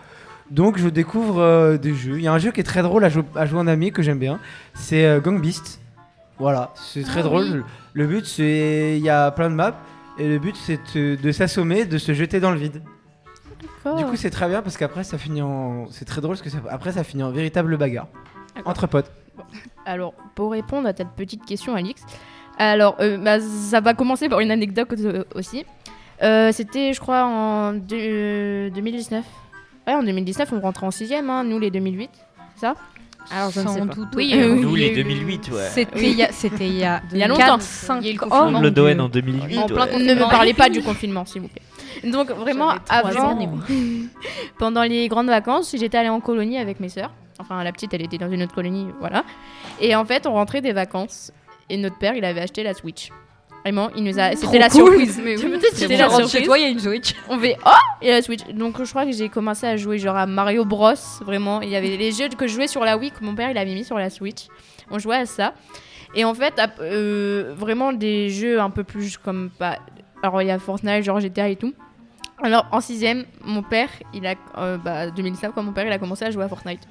Donc, 0.50 0.78
je 0.78 0.88
découvre 0.88 1.40
euh, 1.40 1.76
des 1.76 1.94
jeux. 1.94 2.16
Il 2.18 2.22
y 2.22 2.28
a 2.28 2.32
un 2.32 2.38
jeu 2.38 2.50
qui 2.52 2.60
est 2.60 2.64
très 2.64 2.82
drôle 2.82 3.04
à, 3.04 3.08
jou- 3.08 3.24
à 3.36 3.44
jouer 3.46 3.58
en 3.60 3.66
ami 3.66 3.92
que 3.92 4.02
j'aime 4.02 4.18
bien. 4.18 4.38
C'est 4.74 5.04
euh, 5.04 5.20
Gang 5.20 5.40
Beast. 5.40 5.80
Voilà, 6.38 6.72
c'est 6.74 7.02
très 7.02 7.20
Ah 7.20 7.24
drôle. 7.24 7.44
oui. 7.52 7.60
Le 7.94 8.06
but, 8.06 8.24
c'est 8.24 8.96
il 8.96 9.02
y 9.04 9.10
a 9.10 9.30
plein 9.32 9.50
de 9.50 9.54
maps 9.54 9.76
et 10.18 10.28
le 10.28 10.38
but, 10.38 10.54
c'est 10.56 10.78
de, 10.94 11.16
de 11.16 11.32
s'assommer, 11.32 11.84
de 11.84 11.98
se 11.98 12.14
jeter 12.14 12.38
dans 12.40 12.50
le 12.52 12.58
vide. 12.58 12.80
Du 13.96 14.04
coup, 14.04 14.16
c'est 14.16 14.30
très 14.30 14.48
bien 14.48 14.60
parce 14.62 14.76
qu'après, 14.76 15.02
ça 15.02 15.16
finit 15.18 15.40
en. 15.42 15.86
C'est 15.90 16.04
très 16.04 16.20
drôle 16.20 16.36
parce 16.36 16.42
que 16.42 16.50
ça... 16.50 16.58
après, 16.70 16.92
ça 16.92 17.02
finit 17.04 17.22
en 17.22 17.30
véritable 17.30 17.76
bagarre 17.78 18.06
D'accord. 18.54 18.70
entre 18.70 18.86
potes. 18.86 19.10
Alors, 19.86 20.12
pour 20.34 20.52
répondre 20.52 20.86
à 20.86 20.92
ta 20.92 21.04
petite 21.06 21.44
question, 21.46 21.74
Alix, 21.74 22.02
alors, 22.58 22.96
euh, 23.00 23.16
bah, 23.16 23.40
ça 23.40 23.80
va 23.80 23.94
commencer 23.94 24.28
par 24.28 24.40
une 24.40 24.50
anecdote 24.50 24.88
euh, 24.98 25.24
aussi. 25.34 25.64
Euh, 26.22 26.52
C'était, 26.52 26.92
je 26.92 27.00
crois, 27.00 27.24
en 27.24 27.72
deux- 27.72 27.96
euh, 27.98 28.70
2019. 28.70 29.24
Ouais, 29.88 29.94
en 29.94 30.02
2019, 30.02 30.52
on 30.52 30.60
rentrait 30.60 30.86
en 30.86 30.90
6ème, 30.90 31.30
hein, 31.30 31.44
nous 31.44 31.58
les 31.58 31.70
2008, 31.70 32.10
c'est 32.54 32.60
ça? 32.60 32.74
Alors, 33.30 33.50
je 33.50 33.60
ne 33.60 33.66
sais 33.68 33.78
Sans 33.80 33.86
pas. 33.86 33.94
doute. 33.94 34.08
Oui, 34.16 34.32
Euh, 34.34 34.50
euh, 34.52 34.54
Nous, 34.56 34.74
les 34.74 34.88
eu- 34.90 34.94
2008, 35.02 35.50
ouais. 35.50 35.68
C'était 35.70 36.10
il 36.10 36.16
y 36.16 36.22
a, 36.22 36.28
il 36.60 36.76
y 36.78 36.84
a, 36.84 37.02
Il 37.12 37.18
y 37.18 37.22
a 37.22 37.28
longtemps. 37.28 37.40
4, 37.58 37.62
5 37.62 38.00
Il 38.02 38.06
y 38.06 38.10
a 38.10 38.12
eu 38.12 38.18
le 38.18 38.50
mon 38.52 38.60
le. 38.60 38.70
Doen 38.70 38.98
en 39.00 39.08
2008. 39.08 39.58
En 39.58 39.66
plein 39.66 39.84
ouais. 39.84 39.90
confinement. 39.92 40.14
Ne 40.14 40.20
me 40.20 40.30
parlez 40.30 40.54
pas 40.54 40.68
du 40.70 40.82
confinement, 40.82 41.24
s'il 41.26 41.42
vous 41.42 41.48
plaît. 41.48 41.62
Donc, 42.10 42.30
vraiment, 42.30 42.72
avant, 42.88 43.30
années, 43.32 43.48
pendant 44.58 44.82
les 44.82 45.08
grandes 45.08 45.26
vacances, 45.28 45.74
j'étais 45.78 45.98
allée 45.98 46.08
en 46.10 46.20
colonie 46.20 46.58
avec 46.58 46.80
mes 46.80 46.88
sœurs. 46.90 47.12
Enfin, 47.38 47.62
la 47.64 47.72
petite, 47.72 47.92
elle 47.94 48.02
était 48.02 48.18
dans 48.18 48.30
une 48.30 48.42
autre 48.42 48.54
colonie, 48.54 48.86
voilà. 49.00 49.24
Et 49.80 49.94
en 49.94 50.04
fait, 50.04 50.26
on 50.26 50.32
rentrait 50.32 50.60
des 50.60 50.72
vacances 50.72 51.32
et 51.70 51.76
notre 51.76 51.96
père, 51.98 52.14
il 52.14 52.24
avait 52.24 52.40
acheté 52.40 52.62
la 52.62 52.74
Switch. 52.74 53.10
Vraiment, 53.64 53.90
il 53.96 54.04
nous 54.04 54.18
a. 54.18 54.34
C'était 54.34 54.58
la 54.58 54.68
cool. 54.70 54.86
surprise. 54.86 55.20
Mais 55.22 55.36
oui. 55.36 55.60
C'était 55.72 55.96
la 55.96 56.08
rentres 56.08 56.22
chez 56.22 56.28
surprise. 56.28 56.46
toi, 56.46 56.58
il 56.58 56.62
y 56.62 56.64
a 56.64 56.68
une 56.68 56.78
Switch. 56.78 57.14
On 57.28 57.38
fait 57.38 57.56
oh 57.66 57.70
et 58.00 58.10
la 58.10 58.22
Switch. 58.22 58.46
Donc 58.54 58.82
je 58.82 58.88
crois 58.88 59.04
que 59.04 59.12
j'ai 59.12 59.28
commencé 59.28 59.66
à 59.66 59.76
jouer 59.76 59.98
genre 59.98 60.16
à 60.16 60.26
Mario 60.26 60.64
Bros. 60.64 60.94
Vraiment, 61.22 61.60
il 61.60 61.68
y 61.68 61.76
avait 61.76 61.96
les 61.96 62.12
jeux 62.12 62.28
que 62.28 62.46
je 62.46 62.54
jouais 62.54 62.68
sur 62.68 62.84
la 62.84 62.96
Wii 62.96 63.10
que 63.10 63.24
mon 63.24 63.34
père 63.34 63.50
il 63.50 63.58
avait 63.58 63.74
mis 63.74 63.84
sur 63.84 63.98
la 63.98 64.10
Switch. 64.10 64.46
On 64.90 64.98
jouait 64.98 65.16
à 65.16 65.26
ça. 65.26 65.54
Et 66.14 66.24
en 66.24 66.34
fait, 66.34 66.60
euh, 66.80 67.52
vraiment 67.56 67.92
des 67.92 68.30
jeux 68.30 68.60
un 68.60 68.70
peu 68.70 68.84
plus 68.84 69.18
comme 69.18 69.50
bah, 69.60 69.78
alors 70.22 70.40
il 70.42 70.48
y 70.48 70.50
a 70.50 70.58
Fortnite, 70.58 71.04
genre 71.04 71.20
GTA 71.20 71.48
et 71.48 71.56
tout. 71.56 71.74
Alors 72.42 72.66
en 72.70 72.80
sixième, 72.80 73.24
mon 73.42 73.62
père, 73.62 73.88
il 74.14 74.26
a 74.26 74.34
euh, 74.58 74.78
bah 74.78 75.10
2019 75.10 75.52
quand 75.54 75.62
mon 75.62 75.72
père 75.72 75.86
il 75.86 75.92
a 75.92 75.98
commencé 75.98 76.24
à 76.24 76.30
jouer 76.30 76.44
à 76.44 76.48
Fortnite. 76.48 76.82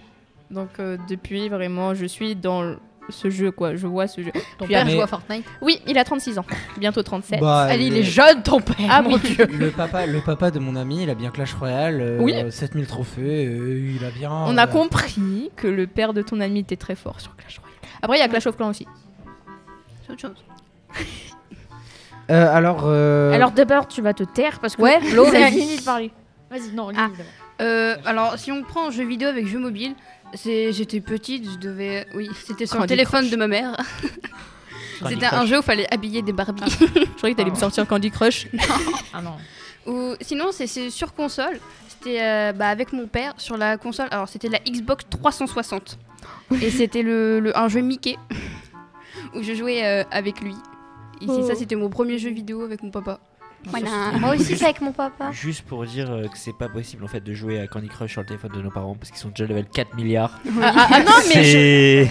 Donc 0.52 0.70
euh, 0.80 0.98
depuis 1.10 1.50
vraiment, 1.50 1.94
je 1.94 2.06
suis 2.06 2.36
dans 2.36 2.76
ce 3.10 3.30
jeu 3.30 3.52
quoi. 3.52 3.76
Je 3.76 3.88
vois 3.88 4.08
ce 4.08 4.22
jeu. 4.22 4.32
Ton 4.58 4.66
Puis 4.66 4.74
père 4.74 4.82
après- 4.82 4.94
joue 4.94 5.02
à 5.02 5.08
Fortnite. 5.08 5.46
Oui, 5.62 5.82
il 5.88 5.98
a 5.98 6.04
36 6.04 6.38
ans, 6.40 6.46
bientôt 6.78 7.04
37. 7.04 7.40
Bah, 7.40 7.62
Allez, 7.70 7.86
il 7.88 7.94
le- 7.94 8.00
est 8.00 8.04
jeune, 8.04 8.44
ton 8.44 8.60
père. 8.60 8.76
Ah 8.90 9.02
mon. 9.02 9.18
Dieu. 9.18 9.46
Le 9.48 9.72
papa, 9.72 10.06
le 10.06 10.20
papa 10.22 10.52
de 10.52 10.60
mon 10.60 10.76
ami, 10.76 11.04
il 11.04 11.10
a 11.10 11.16
bien 11.16 11.30
Clash 11.32 11.54
Royale, 11.54 12.00
euh, 12.02 12.20
Oui. 12.22 12.34
7000 12.52 12.86
trophées, 12.88 13.46
euh, 13.46 13.94
il 13.98 14.04
a 14.06 14.10
bien. 14.12 14.32
On 14.32 14.58
a 14.58 14.64
euh, 14.68 14.68
compris 14.72 15.52
que 15.56 15.68
le 15.68 15.88
père 15.88 16.14
de 16.14 16.22
ton 16.22 16.40
ami 16.40 16.60
était 16.60 16.76
très 16.76 16.96
fort 16.96 17.20
sur 17.22 17.36
Clash 17.36 17.60
Royale. 17.60 17.78
Après, 18.02 18.18
il 18.18 18.20
y 18.20 18.24
a 18.24 18.28
Clash 18.28 18.48
of 18.48 18.58
Clans 18.58 18.70
aussi. 18.70 18.86
C'est 20.06 20.14
autre 20.14 20.22
chose. 20.22 20.46
euh, 22.30 22.56
alors. 22.56 22.82
euh, 22.86 23.32
Alors 23.34 23.52
d'abord, 23.52 23.88
tu 23.88 24.02
vas 24.02 24.14
te 24.14 24.24
taire 24.24 24.60
parce 24.60 24.76
que 24.76 24.82
Ouais, 24.82 25.00
Flo, 25.02 25.26
vas-y. 25.26 25.52
Lily 25.52 25.78
de 25.78 25.84
parler. 25.84 26.12
Vas-y, 26.52 26.74
non, 26.74 26.90
Lily. 26.90 27.02
Ah. 27.02 27.10
d'abord. 27.10 27.26
Euh, 27.60 27.96
alors, 28.06 28.38
si 28.38 28.52
on 28.52 28.62
prend 28.62 28.92
jeu 28.92 29.04
vidéo 29.04 29.30
avec 29.30 29.48
jeu 29.48 29.58
mobile, 29.58 29.96
j'étais 30.34 31.02
petite, 31.02 31.50
je 31.52 31.58
devais. 31.58 32.08
Oui, 32.14 32.30
c'était 32.46 32.66
sur 32.66 32.76
le 32.76 32.82
Candy 32.82 32.90
téléphone 32.94 33.30
de 33.30 33.36
ma 33.36 33.48
mère. 33.48 33.76
C'était 35.08 35.28
un 35.28 35.46
jeu 35.46 35.58
où 35.58 35.60
il 35.60 35.64
fallait 35.64 35.94
habiller 35.94 36.24
des 36.24 36.34
Barbies. 36.34 36.64
Je 36.80 37.18
croyais 37.18 37.36
que 37.36 37.38
t'allais 37.40 37.52
me 37.52 37.56
sortir 37.56 37.86
Candy 37.86 38.10
Crush. 38.10 38.48
Ah 39.14 39.22
non. 39.22 39.36
Ou 39.86 40.16
sinon, 40.22 40.52
c'est- 40.52 40.66
c'est 40.66 40.90
sur 40.90 41.14
console. 41.14 41.60
C'était 41.88 42.20
euh, 42.24 42.52
bah, 42.52 42.70
avec 42.70 42.94
mon 42.94 43.06
père 43.06 43.34
sur 43.38 43.58
la 43.58 43.78
console. 43.78 44.08
Alors, 44.10 44.28
c'était 44.28 44.50
la 44.50 44.58
Xbox 44.60 45.06
360. 45.10 46.00
Et 46.62 46.72
c'était 46.72 47.04
le, 47.04 47.40
le- 47.40 47.56
un 47.56 47.68
jeu 47.68 47.82
Mickey 47.82 48.16
où 49.36 49.44
je 49.44 49.54
jouais 49.54 49.86
euh, 49.86 50.04
avec 50.10 50.42
lui. 50.42 50.56
Et 51.22 51.28
c'est 51.28 51.32
Oh. 51.44 51.48
ça, 51.48 51.54
c'était 51.56 51.76
mon 51.76 51.90
premier 51.90 52.18
jeu 52.18 52.32
vidéo 52.32 52.64
avec 52.64 52.82
mon 52.82 52.90
papa. 52.90 53.20
Voilà. 53.66 54.12
Moi 54.20 54.36
aussi, 54.36 54.56
c'est 54.56 54.64
avec 54.66 54.82
mon 54.82 54.92
papa. 54.94 55.32
Juste 55.32 55.64
pour 55.64 55.84
dire 55.86 56.10
euh, 56.12 56.24
que 56.24 56.38
c'est 56.38 56.56
pas 56.58 56.70
possible 56.70 57.04
en 57.04 57.08
fait 57.08 57.22
de 57.22 57.34
jouer 57.34 57.60
à 57.60 57.68
Candy 57.68 57.90
Crush 57.90 58.12
sur 58.14 58.22
le 58.22 58.28
téléphone 58.28 58.52
de 58.56 58.62
nos 58.62 58.72
parents 58.72 58.96
parce 58.96 59.10
qu'ils 59.12 59.20
sont 59.20 59.30
déjà 59.30 59.46
level 59.46 59.66
4 59.74 59.96
milliards. 59.96 60.40
Ah, 60.62 60.74
ah, 60.78 60.88
ah, 60.94 61.00
non, 61.02 61.12
mais 61.34 61.44
je- 61.44 62.08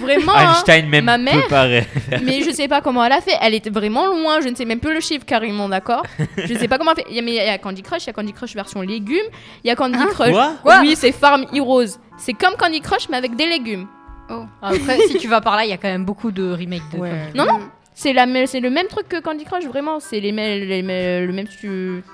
vraiment, 0.00 0.32
hein, 0.34 0.50
Einstein 0.54 0.88
même 0.88 1.04
ma 1.04 1.18
peut 1.18 1.22
mère- 1.24 1.48
pas 1.48 1.66
mais 2.22 2.42
je 2.42 2.50
sais 2.52 2.68
pas 2.68 2.80
comment 2.80 3.04
elle 3.04 3.12
a 3.12 3.20
fait. 3.20 3.36
Elle 3.42 3.54
était 3.54 3.70
vraiment 3.70 4.06
loin. 4.06 4.40
Je 4.40 4.48
ne 4.48 4.54
sais 4.54 4.64
même 4.64 4.80
plus 4.80 4.94
le 4.94 5.00
chiffre 5.00 5.26
carrément, 5.26 5.68
d'accord? 5.68 6.04
Je 6.36 6.54
sais 6.54 6.68
pas 6.68 6.78
comment 6.78 6.92
elle 6.96 7.02
a 7.02 7.04
fait. 7.04 7.10
Il 7.10 7.16
y 7.16 7.18
a- 7.18 7.22
Mais 7.22 7.32
il 7.32 7.36
y 7.36 7.40
a 7.40 7.58
Candy 7.58 7.82
Crush, 7.82 8.04
il 8.04 8.06
y 8.06 8.10
a 8.10 8.12
Candy 8.14 8.32
Crush 8.32 8.54
version 8.54 8.80
légumes. 8.80 9.18
Il 9.62 9.68
y 9.68 9.70
a 9.70 9.76
Candy 9.76 9.98
Hein 9.98 10.06
Crush. 10.10 10.30
Quoi? 10.32 10.52
Oui, 10.80 10.94
c'est 10.96 11.12
Farm 11.12 11.44
Heroes. 11.52 11.98
C'est 12.16 12.32
comme 12.32 12.54
Candy 12.56 12.80
Crush 12.80 13.08
mais 13.10 13.16
avec 13.18 13.36
des 13.36 13.46
légumes. 13.46 13.86
Après, 14.62 15.00
si 15.08 15.18
tu 15.18 15.28
vas 15.28 15.42
par 15.42 15.56
là, 15.56 15.64
il 15.64 15.70
y 15.70 15.74
a 15.74 15.76
quand 15.76 15.88
même 15.88 16.04
beaucoup 16.06 16.30
de 16.30 16.50
remakes 16.50 16.82
de. 16.92 16.98
Ouais. 16.98 17.10
Candy. 17.10 17.36
Non, 17.38 17.44
non, 17.44 17.60
C'est 17.94 18.12
la 18.12 18.26
même- 18.26 18.46
c'est 18.46 18.60
le 18.60 18.70
même 18.70 18.88
truc 18.88 19.08
que 19.08 19.20
Candy 19.20 19.44
Crush, 19.44 19.64
vraiment. 19.66 20.00
C'est 20.00 20.18
les, 20.20 20.32
mêmes- 20.32 20.68
les 20.68 20.82
mêmes- 20.82 21.26
le 21.26 21.32
même 21.32 21.46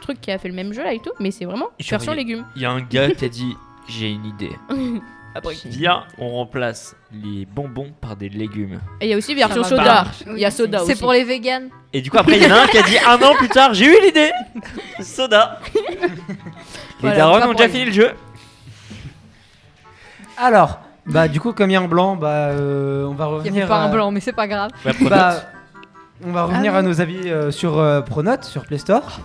truc 0.02 0.20
qui 0.20 0.30
a 0.30 0.38
fait 0.38 0.48
le 0.48 0.54
même 0.54 0.72
jeu 0.74 0.82
là 0.82 0.92
et 0.92 0.98
tout, 1.00 1.12
mais 1.20 1.30
c'est 1.30 1.46
vraiment 1.46 1.68
Genre, 1.78 1.90
version 1.98 2.12
il- 2.12 2.16
légumes. 2.16 2.44
Il 2.56 2.62
y 2.62 2.66
a 2.66 2.70
un 2.70 2.80
gars 2.82 3.10
qui 3.10 3.24
a 3.24 3.28
dit 3.28 3.56
J'ai 3.88 4.10
une 4.10 4.24
idée. 4.26 4.52
Après. 5.34 5.54
Viens, 5.64 6.02
on 6.18 6.28
remplace 6.28 6.96
les 7.12 7.46
bonbons 7.46 7.92
par 8.00 8.16
des 8.16 8.28
légumes. 8.28 8.80
Et 9.00 9.06
il 9.06 9.10
y 9.10 9.14
a 9.14 9.16
aussi 9.16 9.32
version 9.34 9.62
soda. 9.62 10.04
Il 10.26 10.38
y 10.38 10.44
a 10.44 10.50
soda 10.50 10.82
aussi. 10.82 10.92
C'est 10.94 11.00
pour 11.00 11.12
les 11.12 11.22
vegans. 11.22 11.68
Et 11.92 12.00
du 12.02 12.10
coup, 12.10 12.18
après, 12.18 12.36
il 12.36 12.42
y 12.42 12.46
en 12.46 12.54
a 12.56 12.62
un 12.62 12.66
qui 12.66 12.78
a 12.78 12.82
dit 12.82 12.98
Un 12.98 13.14
an 13.22 13.34
plus 13.36 13.48
tard, 13.48 13.72
j'ai 13.72 13.86
eu 13.86 13.96
l'idée 14.04 14.30
Soda 15.00 15.60
Les 15.72 16.10
Voilà, 17.00 17.16
darons 17.16 17.48
ont 17.50 17.54
déjà 17.54 17.68
fini 17.68 17.84
le 17.86 17.92
jeu. 17.92 18.10
Alors, 20.36 20.80
bah 21.06 21.28
du 21.28 21.40
coup, 21.40 21.52
comme 21.52 21.70
il 21.70 21.74
y 21.74 21.76
a 21.76 21.80
un 21.80 21.88
blanc, 21.88 22.16
bah 22.16 22.28
euh, 22.50 23.04
on 23.06 23.14
va 23.14 23.26
Il 23.26 23.28
n'y 23.30 23.34
revenir. 23.38 23.62
avait 23.64 23.68
pas 23.68 23.80
à- 23.82 23.84
un 23.84 23.90
blanc, 23.92 24.10
mais 24.10 24.20
c'est 24.20 24.32
pas 24.32 24.46
grave. 24.48 24.70
Bah. 24.84 24.92
Bah, 25.08 25.42
on 26.24 26.32
va 26.32 26.44
revenir 26.44 26.74
Ah 26.74 26.78
à 26.78 26.82
nos 26.82 27.00
avis 27.00 27.28
euh, 27.30 27.50
sur 27.50 27.78
euh, 27.78 28.00
Pronote, 28.00 28.44
sur 28.44 28.64
Play 28.66 28.78
Store. 28.78 29.20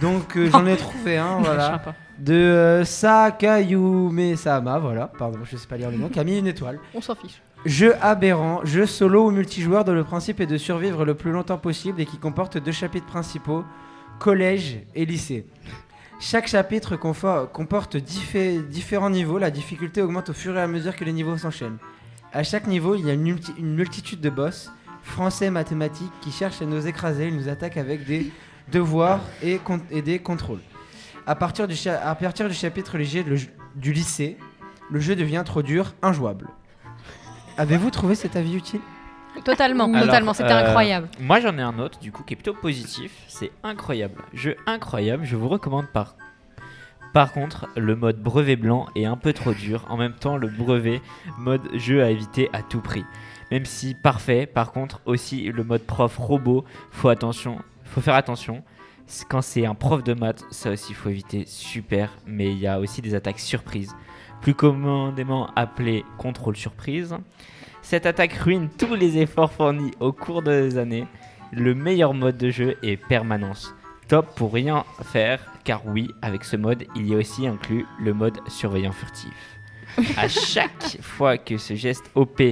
Donc 0.00 0.36
euh, 0.36 0.48
j'en 0.52 0.66
ai 0.66 0.76
trouvé 0.76 1.16
un, 1.18 1.38
voilà, 1.40 1.82
de 2.18 2.34
euh, 2.34 2.84
Sakayume 2.84 4.36
Sama, 4.36 4.78
voilà, 4.78 5.10
pardon, 5.18 5.38
je 5.44 5.56
sais 5.56 5.66
pas 5.66 5.76
lire 5.76 5.90
le 5.90 5.96
nom, 5.98 6.10
mis 6.24 6.38
une 6.38 6.46
étoile. 6.46 6.78
On 6.94 7.00
s'en 7.00 7.14
fiche. 7.14 7.40
Jeu 7.64 7.94
aberrant, 8.00 8.60
jeu 8.64 8.86
solo 8.86 9.26
ou 9.26 9.30
multijoueur 9.30 9.84
dont 9.84 9.92
le 9.94 10.04
principe 10.04 10.40
est 10.40 10.46
de 10.46 10.56
survivre 10.58 11.04
le 11.04 11.14
plus 11.14 11.32
longtemps 11.32 11.58
possible 11.58 12.00
et 12.00 12.06
qui 12.06 12.16
comporte 12.18 12.58
deux 12.58 12.72
chapitres 12.72 13.06
principaux, 13.06 13.64
collège 14.20 14.78
et 14.94 15.04
lycée. 15.04 15.46
Chaque 16.20 16.46
chapitre 16.46 16.96
confo- 16.96 17.46
comporte 17.52 17.96
diffé- 17.96 18.62
différents 18.66 19.10
niveaux, 19.10 19.38
la 19.38 19.50
difficulté 19.50 20.00
augmente 20.00 20.30
au 20.30 20.32
fur 20.32 20.56
et 20.56 20.60
à 20.62 20.66
mesure 20.66 20.94
que 20.96 21.04
les 21.04 21.12
niveaux 21.12 21.36
s'enchaînent. 21.36 21.76
À 22.32 22.42
chaque 22.42 22.66
niveau, 22.66 22.94
il 22.94 23.06
y 23.06 23.10
a 23.10 23.14
une, 23.14 23.22
multi- 23.22 23.52
une 23.58 23.74
multitude 23.74 24.20
de 24.20 24.30
boss, 24.30 24.70
français, 25.06 25.50
mathématiques, 25.50 26.12
qui 26.20 26.30
cherchent 26.32 26.60
à 26.60 26.66
nous 26.66 26.86
écraser, 26.86 27.28
ils 27.28 27.36
nous 27.36 27.48
attaquent 27.48 27.76
avec 27.78 28.04
des 28.04 28.30
devoirs 28.70 29.20
et, 29.42 29.58
con- 29.58 29.80
et 29.90 30.02
des 30.02 30.18
contrôles. 30.18 30.60
À 31.26 31.34
partir 31.34 31.66
du, 31.68 31.74
cha- 31.74 32.00
à 32.08 32.14
partir 32.14 32.48
du 32.48 32.54
chapitre 32.54 32.98
léger 32.98 33.22
le 33.22 33.36
du 33.74 33.92
lycée, 33.92 34.36
le 34.90 35.00
jeu 35.00 35.16
devient 35.16 35.42
trop 35.44 35.62
dur, 35.62 35.94
injouable. 36.02 36.48
Avez-vous 37.58 37.90
trouvé 37.90 38.14
cet 38.14 38.36
avis 38.36 38.56
utile? 38.56 38.80
Totalement, 39.44 39.84
Alors, 39.84 40.06
totalement. 40.06 40.32
C'était 40.34 40.52
euh, 40.52 40.66
incroyable. 40.66 41.08
Moi 41.20 41.40
j'en 41.40 41.56
ai 41.58 41.62
un 41.62 41.78
autre 41.78 41.98
du 41.98 42.10
coup 42.10 42.22
qui 42.22 42.34
est 42.34 42.36
plutôt 42.36 42.54
positif, 42.54 43.12
c'est 43.28 43.50
incroyable. 43.62 44.22
Jeu 44.32 44.56
incroyable, 44.66 45.24
je 45.24 45.36
vous 45.36 45.48
recommande 45.48 45.86
par 45.88 46.16
Par 47.12 47.32
contre, 47.32 47.66
le 47.76 47.96
mode 47.96 48.20
brevet 48.22 48.56
blanc 48.56 48.86
est 48.94 49.04
un 49.04 49.16
peu 49.16 49.32
trop 49.34 49.52
dur. 49.52 49.84
En 49.88 49.96
même 49.96 50.14
temps, 50.14 50.36
le 50.38 50.48
brevet 50.48 51.02
mode 51.38 51.62
jeu 51.74 52.02
à 52.02 52.10
éviter 52.10 52.48
à 52.54 52.62
tout 52.62 52.80
prix. 52.80 53.04
Même 53.50 53.64
si 53.64 53.94
parfait, 53.94 54.46
par 54.46 54.72
contre, 54.72 55.00
aussi 55.06 55.44
le 55.44 55.62
mode 55.62 55.82
prof 55.82 56.16
robot, 56.16 56.64
faut 56.90 57.08
attention, 57.08 57.58
faut 57.84 58.00
faire 58.00 58.14
attention. 58.14 58.62
Quand 59.28 59.40
c'est 59.40 59.66
un 59.66 59.74
prof 59.74 60.02
de 60.02 60.14
maths, 60.14 60.44
ça 60.50 60.70
aussi 60.70 60.92
faut 60.94 61.10
éviter 61.10 61.44
super. 61.46 62.10
Mais 62.26 62.50
il 62.50 62.58
y 62.58 62.66
a 62.66 62.80
aussi 62.80 63.02
des 63.02 63.14
attaques 63.14 63.38
surprises, 63.38 63.94
plus 64.40 64.54
communément 64.54 65.50
appelées 65.54 66.04
contrôle 66.18 66.56
surprise. 66.56 67.16
Cette 67.82 68.06
attaque 68.06 68.32
ruine 68.32 68.68
tous 68.76 68.96
les 68.96 69.18
efforts 69.18 69.52
fournis 69.52 69.92
au 70.00 70.12
cours 70.12 70.42
des 70.42 70.76
années. 70.76 71.06
Le 71.52 71.72
meilleur 71.74 72.14
mode 72.14 72.36
de 72.36 72.50
jeu 72.50 72.76
est 72.82 72.96
permanence. 72.96 73.72
Top 74.08 74.34
pour 74.34 74.52
rien 74.52 74.84
faire, 75.02 75.40
car 75.62 75.86
oui, 75.86 76.10
avec 76.20 76.42
ce 76.42 76.56
mode, 76.56 76.84
il 76.96 77.08
y 77.08 77.14
a 77.14 77.18
aussi 77.18 77.46
inclus 77.46 77.86
le 78.00 78.12
mode 78.12 78.38
surveillant 78.48 78.90
furtif. 78.90 79.60
À 80.16 80.26
chaque 80.28 80.98
fois 81.00 81.38
que 81.38 81.58
ce 81.58 81.74
geste 81.74 82.10
OP 82.16 82.42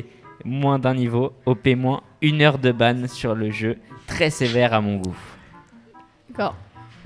moins 0.44 0.78
d'un 0.78 0.94
niveau, 0.94 1.32
OP 1.46 1.66
moins 1.76 2.02
une 2.22 2.42
heure 2.42 2.58
de 2.58 2.72
ban 2.72 3.06
sur 3.08 3.34
le 3.34 3.50
jeu, 3.50 3.78
très 4.06 4.30
sévère 4.30 4.72
à 4.74 4.80
mon 4.80 4.96
goût. 4.96 5.16
D'accord. 6.30 6.54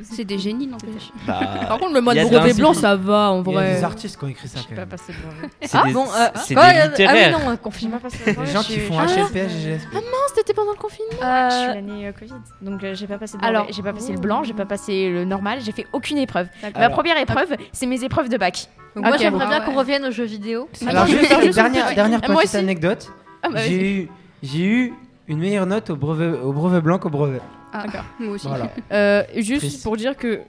C'est 0.01 0.25
des 0.25 0.39
génies, 0.39 0.69
n'empêche. 0.69 1.11
Bah, 1.27 1.41
Par 1.67 1.77
contre, 1.81 1.93
le 1.93 2.01
mode 2.01 2.17
de 2.17 2.23
brevet 2.25 2.55
blanc, 2.55 2.73
ça 2.73 2.95
va 2.95 3.33
en 3.33 3.43
Il 3.43 3.53
y 3.53 3.57
a 3.57 3.61
des 3.63 3.69
vrai. 3.75 3.83
artistes 3.85 4.17
qui 4.17 4.25
ont 4.25 4.29
écrit 4.29 4.47
ça 4.47 4.61
quand 4.69 4.77
même. 4.77 4.89
passé 4.89 5.13
c'est 5.61 5.77
Ah 5.77 5.83
des, 5.89 5.93
bon, 5.93 6.05
euh, 6.05 6.29
c'est 6.37 6.55
quoi, 6.55 6.73
des 6.73 6.79
euh, 6.79 6.87
littéraires. 6.87 7.33
Ah 7.35 7.39
oui, 7.41 7.45
non, 7.45 7.51
euh, 7.51 7.57
confinement. 7.57 7.99
Les 8.27 8.47
gens 8.47 8.63
qui 8.63 8.79
font 8.79 8.95
HLP, 8.97 9.35
GGSP. 9.49 9.89
C'était 10.37 10.55
pendant 10.55 10.71
le 10.71 10.79
confinement. 10.79 11.11
Je 11.21 11.55
suis 11.57 11.67
l'année 11.67 12.07
euh, 12.07 12.13
Covid, 12.13 12.33
donc 12.63 12.85
euh, 12.85 12.95
j'ai 12.95 13.09
pas 13.09 13.19
passé 13.19 13.37
Alors- 13.43 13.67
j'ai 13.71 13.83
pas 13.83 13.93
passé 13.93 14.13
le 14.13 14.21
blanc, 14.21 14.45
j'ai 14.45 14.55
pas 14.55 14.67
passé 14.67 15.11
le 15.11 15.25
normal, 15.25 15.59
j'ai 15.63 15.73
fait 15.73 15.87
aucune 15.93 16.19
épreuve. 16.19 16.47
Ma 16.63 16.69
Alors- 16.81 16.93
première 16.93 17.19
épreuve, 17.19 17.57
c'est 17.73 17.87
mes 17.87 18.05
épreuves 18.05 18.29
de 18.29 18.37
bac. 18.37 18.69
Donc 18.95 19.05
moi 19.05 19.17
j'aimerais 19.17 19.47
Ah 19.47 19.51
bien 19.51 19.59
ouais. 19.61 19.65
qu'on 19.67 19.75
revienne 19.79 20.05
aux 20.05 20.11
jeux 20.13 20.25
vidéo. 20.27 20.69
Alors, 20.87 21.07
je 21.07 21.17
juste, 21.17 21.31
une- 21.45 21.51
dernière 21.51 22.21
Ah, 22.23 22.37
petite 22.37 22.55
anecdote. 22.55 23.11
Ah 23.43 23.49
bah. 23.51 23.61
J'ai 23.63 24.03
eu, 24.03 24.09
j'ai 24.43 24.65
eu 24.65 24.95
une 25.29 25.39
meilleure 25.39 25.67
note 25.67 25.91
au 25.91 25.97
brevet, 25.97 26.39
au 26.39 26.53
brevet 26.53 26.81
blanc 26.81 26.99
qu'au 26.99 27.11
brevet. 27.11 27.41
Ah, 27.73 27.85
D'accord. 27.85 28.05
moi 28.19 28.35
aussi. 28.35 28.47
Voilà. 28.47 28.71
Euh, 28.93 29.23
juste 29.37 29.61
Triste. 29.61 29.83
pour 29.83 29.97
dire 29.97 30.17
que 30.17 30.41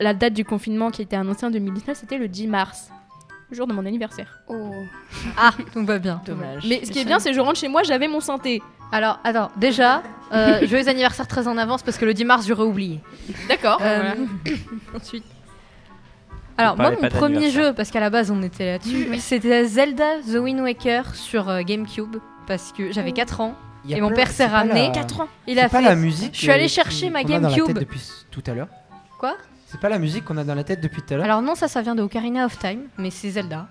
la 0.00 0.14
date 0.14 0.34
du 0.34 0.44
confinement 0.44 0.90
qui 0.90 1.02
était 1.02 1.16
annoncée 1.16 1.46
en 1.46 1.50
2019, 1.50 1.96
c'était 1.96 2.18
le 2.18 2.28
10 2.28 2.48
mars, 2.48 2.90
le 3.50 3.56
jour 3.56 3.66
de 3.66 3.72
mon 3.72 3.86
anniversaire. 3.86 4.40
Oh. 4.48 4.72
Ah, 5.36 5.52
tout 5.72 5.84
va 5.84 5.98
bien. 5.98 6.20
Dommage. 6.26 6.64
Mais 6.68 6.84
ce 6.84 6.90
qui 6.90 6.98
est 6.98 7.04
bien, 7.04 7.18
c'est 7.18 7.30
que 7.30 7.36
je 7.36 7.40
rentre 7.40 7.58
chez 7.58 7.68
moi, 7.68 7.82
j'avais 7.84 8.08
mon 8.08 8.20
synthé. 8.20 8.60
Alors, 8.92 9.18
attends, 9.24 9.50
déjà, 9.56 10.02
euh, 10.32 10.66
joyeux 10.66 10.88
anniversaire 10.88 11.26
très 11.26 11.48
en 11.48 11.56
avance 11.56 11.82
parce 11.82 11.96
que 11.96 12.04
le 12.04 12.14
10 12.14 12.24
mars, 12.24 12.46
j'aurais 12.46 12.64
oublié. 12.64 13.00
D'accord. 13.48 13.78
Euh, 13.82 14.00
voilà. 14.00 14.56
Ensuite. 14.96 15.24
Alors, 16.56 16.76
moi, 16.76 16.92
mon 16.92 17.08
premier 17.08 17.50
jeu, 17.50 17.72
parce 17.72 17.90
qu'à 17.90 18.00
la 18.00 18.10
base, 18.10 18.30
on 18.30 18.42
était 18.42 18.72
là-dessus, 18.72 19.08
c'était 19.18 19.64
Zelda 19.64 20.20
The 20.20 20.36
Wind 20.36 20.60
Waker 20.60 21.14
sur 21.14 21.48
euh, 21.48 21.62
GameCube. 21.62 22.16
Parce 22.46 22.72
que 22.72 22.92
j'avais 22.92 23.12
4 23.12 23.40
ans. 23.40 23.54
Il 23.84 23.90
y 23.90 23.94
a 23.94 23.98
Et 23.98 24.00
mon 24.00 24.10
père 24.10 24.30
s'est 24.30 24.46
ramené. 24.46 24.86
la- 24.88 24.92
4 24.92 25.20
ans. 25.20 25.28
Il 25.46 25.56
c'est 25.56 25.60
a 25.62 25.68
pas 25.68 25.78
fait. 25.80 25.84
la 25.84 25.94
musique. 25.94 26.34
Je 26.34 26.38
suis 26.40 26.50
allée 26.50 26.64
euh, 26.64 26.68
chercher 26.68 27.10
ma 27.10 27.22
qu'on 27.22 27.34
a 27.34 27.40
dans 27.40 27.48
la 27.48 27.54
GameCube. 27.54 27.66
tête 27.74 27.84
depuis 27.84 28.00
tout 28.30 28.42
à 28.46 28.54
l'heure. 28.54 28.68
Quoi? 29.18 29.36
C'est 29.66 29.80
pas 29.80 29.88
la 29.88 29.98
musique 29.98 30.24
qu'on 30.24 30.36
a 30.38 30.44
dans 30.44 30.54
la 30.54 30.64
tête 30.64 30.80
depuis 30.80 31.02
tout 31.02 31.12
à 31.14 31.16
l'heure. 31.16 31.24
Alors, 31.26 31.42
non, 31.42 31.54
ça, 31.54 31.68
ça 31.68 31.82
vient 31.82 31.94
de 31.94 32.02
Ocarina 32.02 32.46
of 32.46 32.58
Time, 32.58 32.82
mais 32.98 33.10
c'est 33.10 33.30
Zelda. 33.30 33.66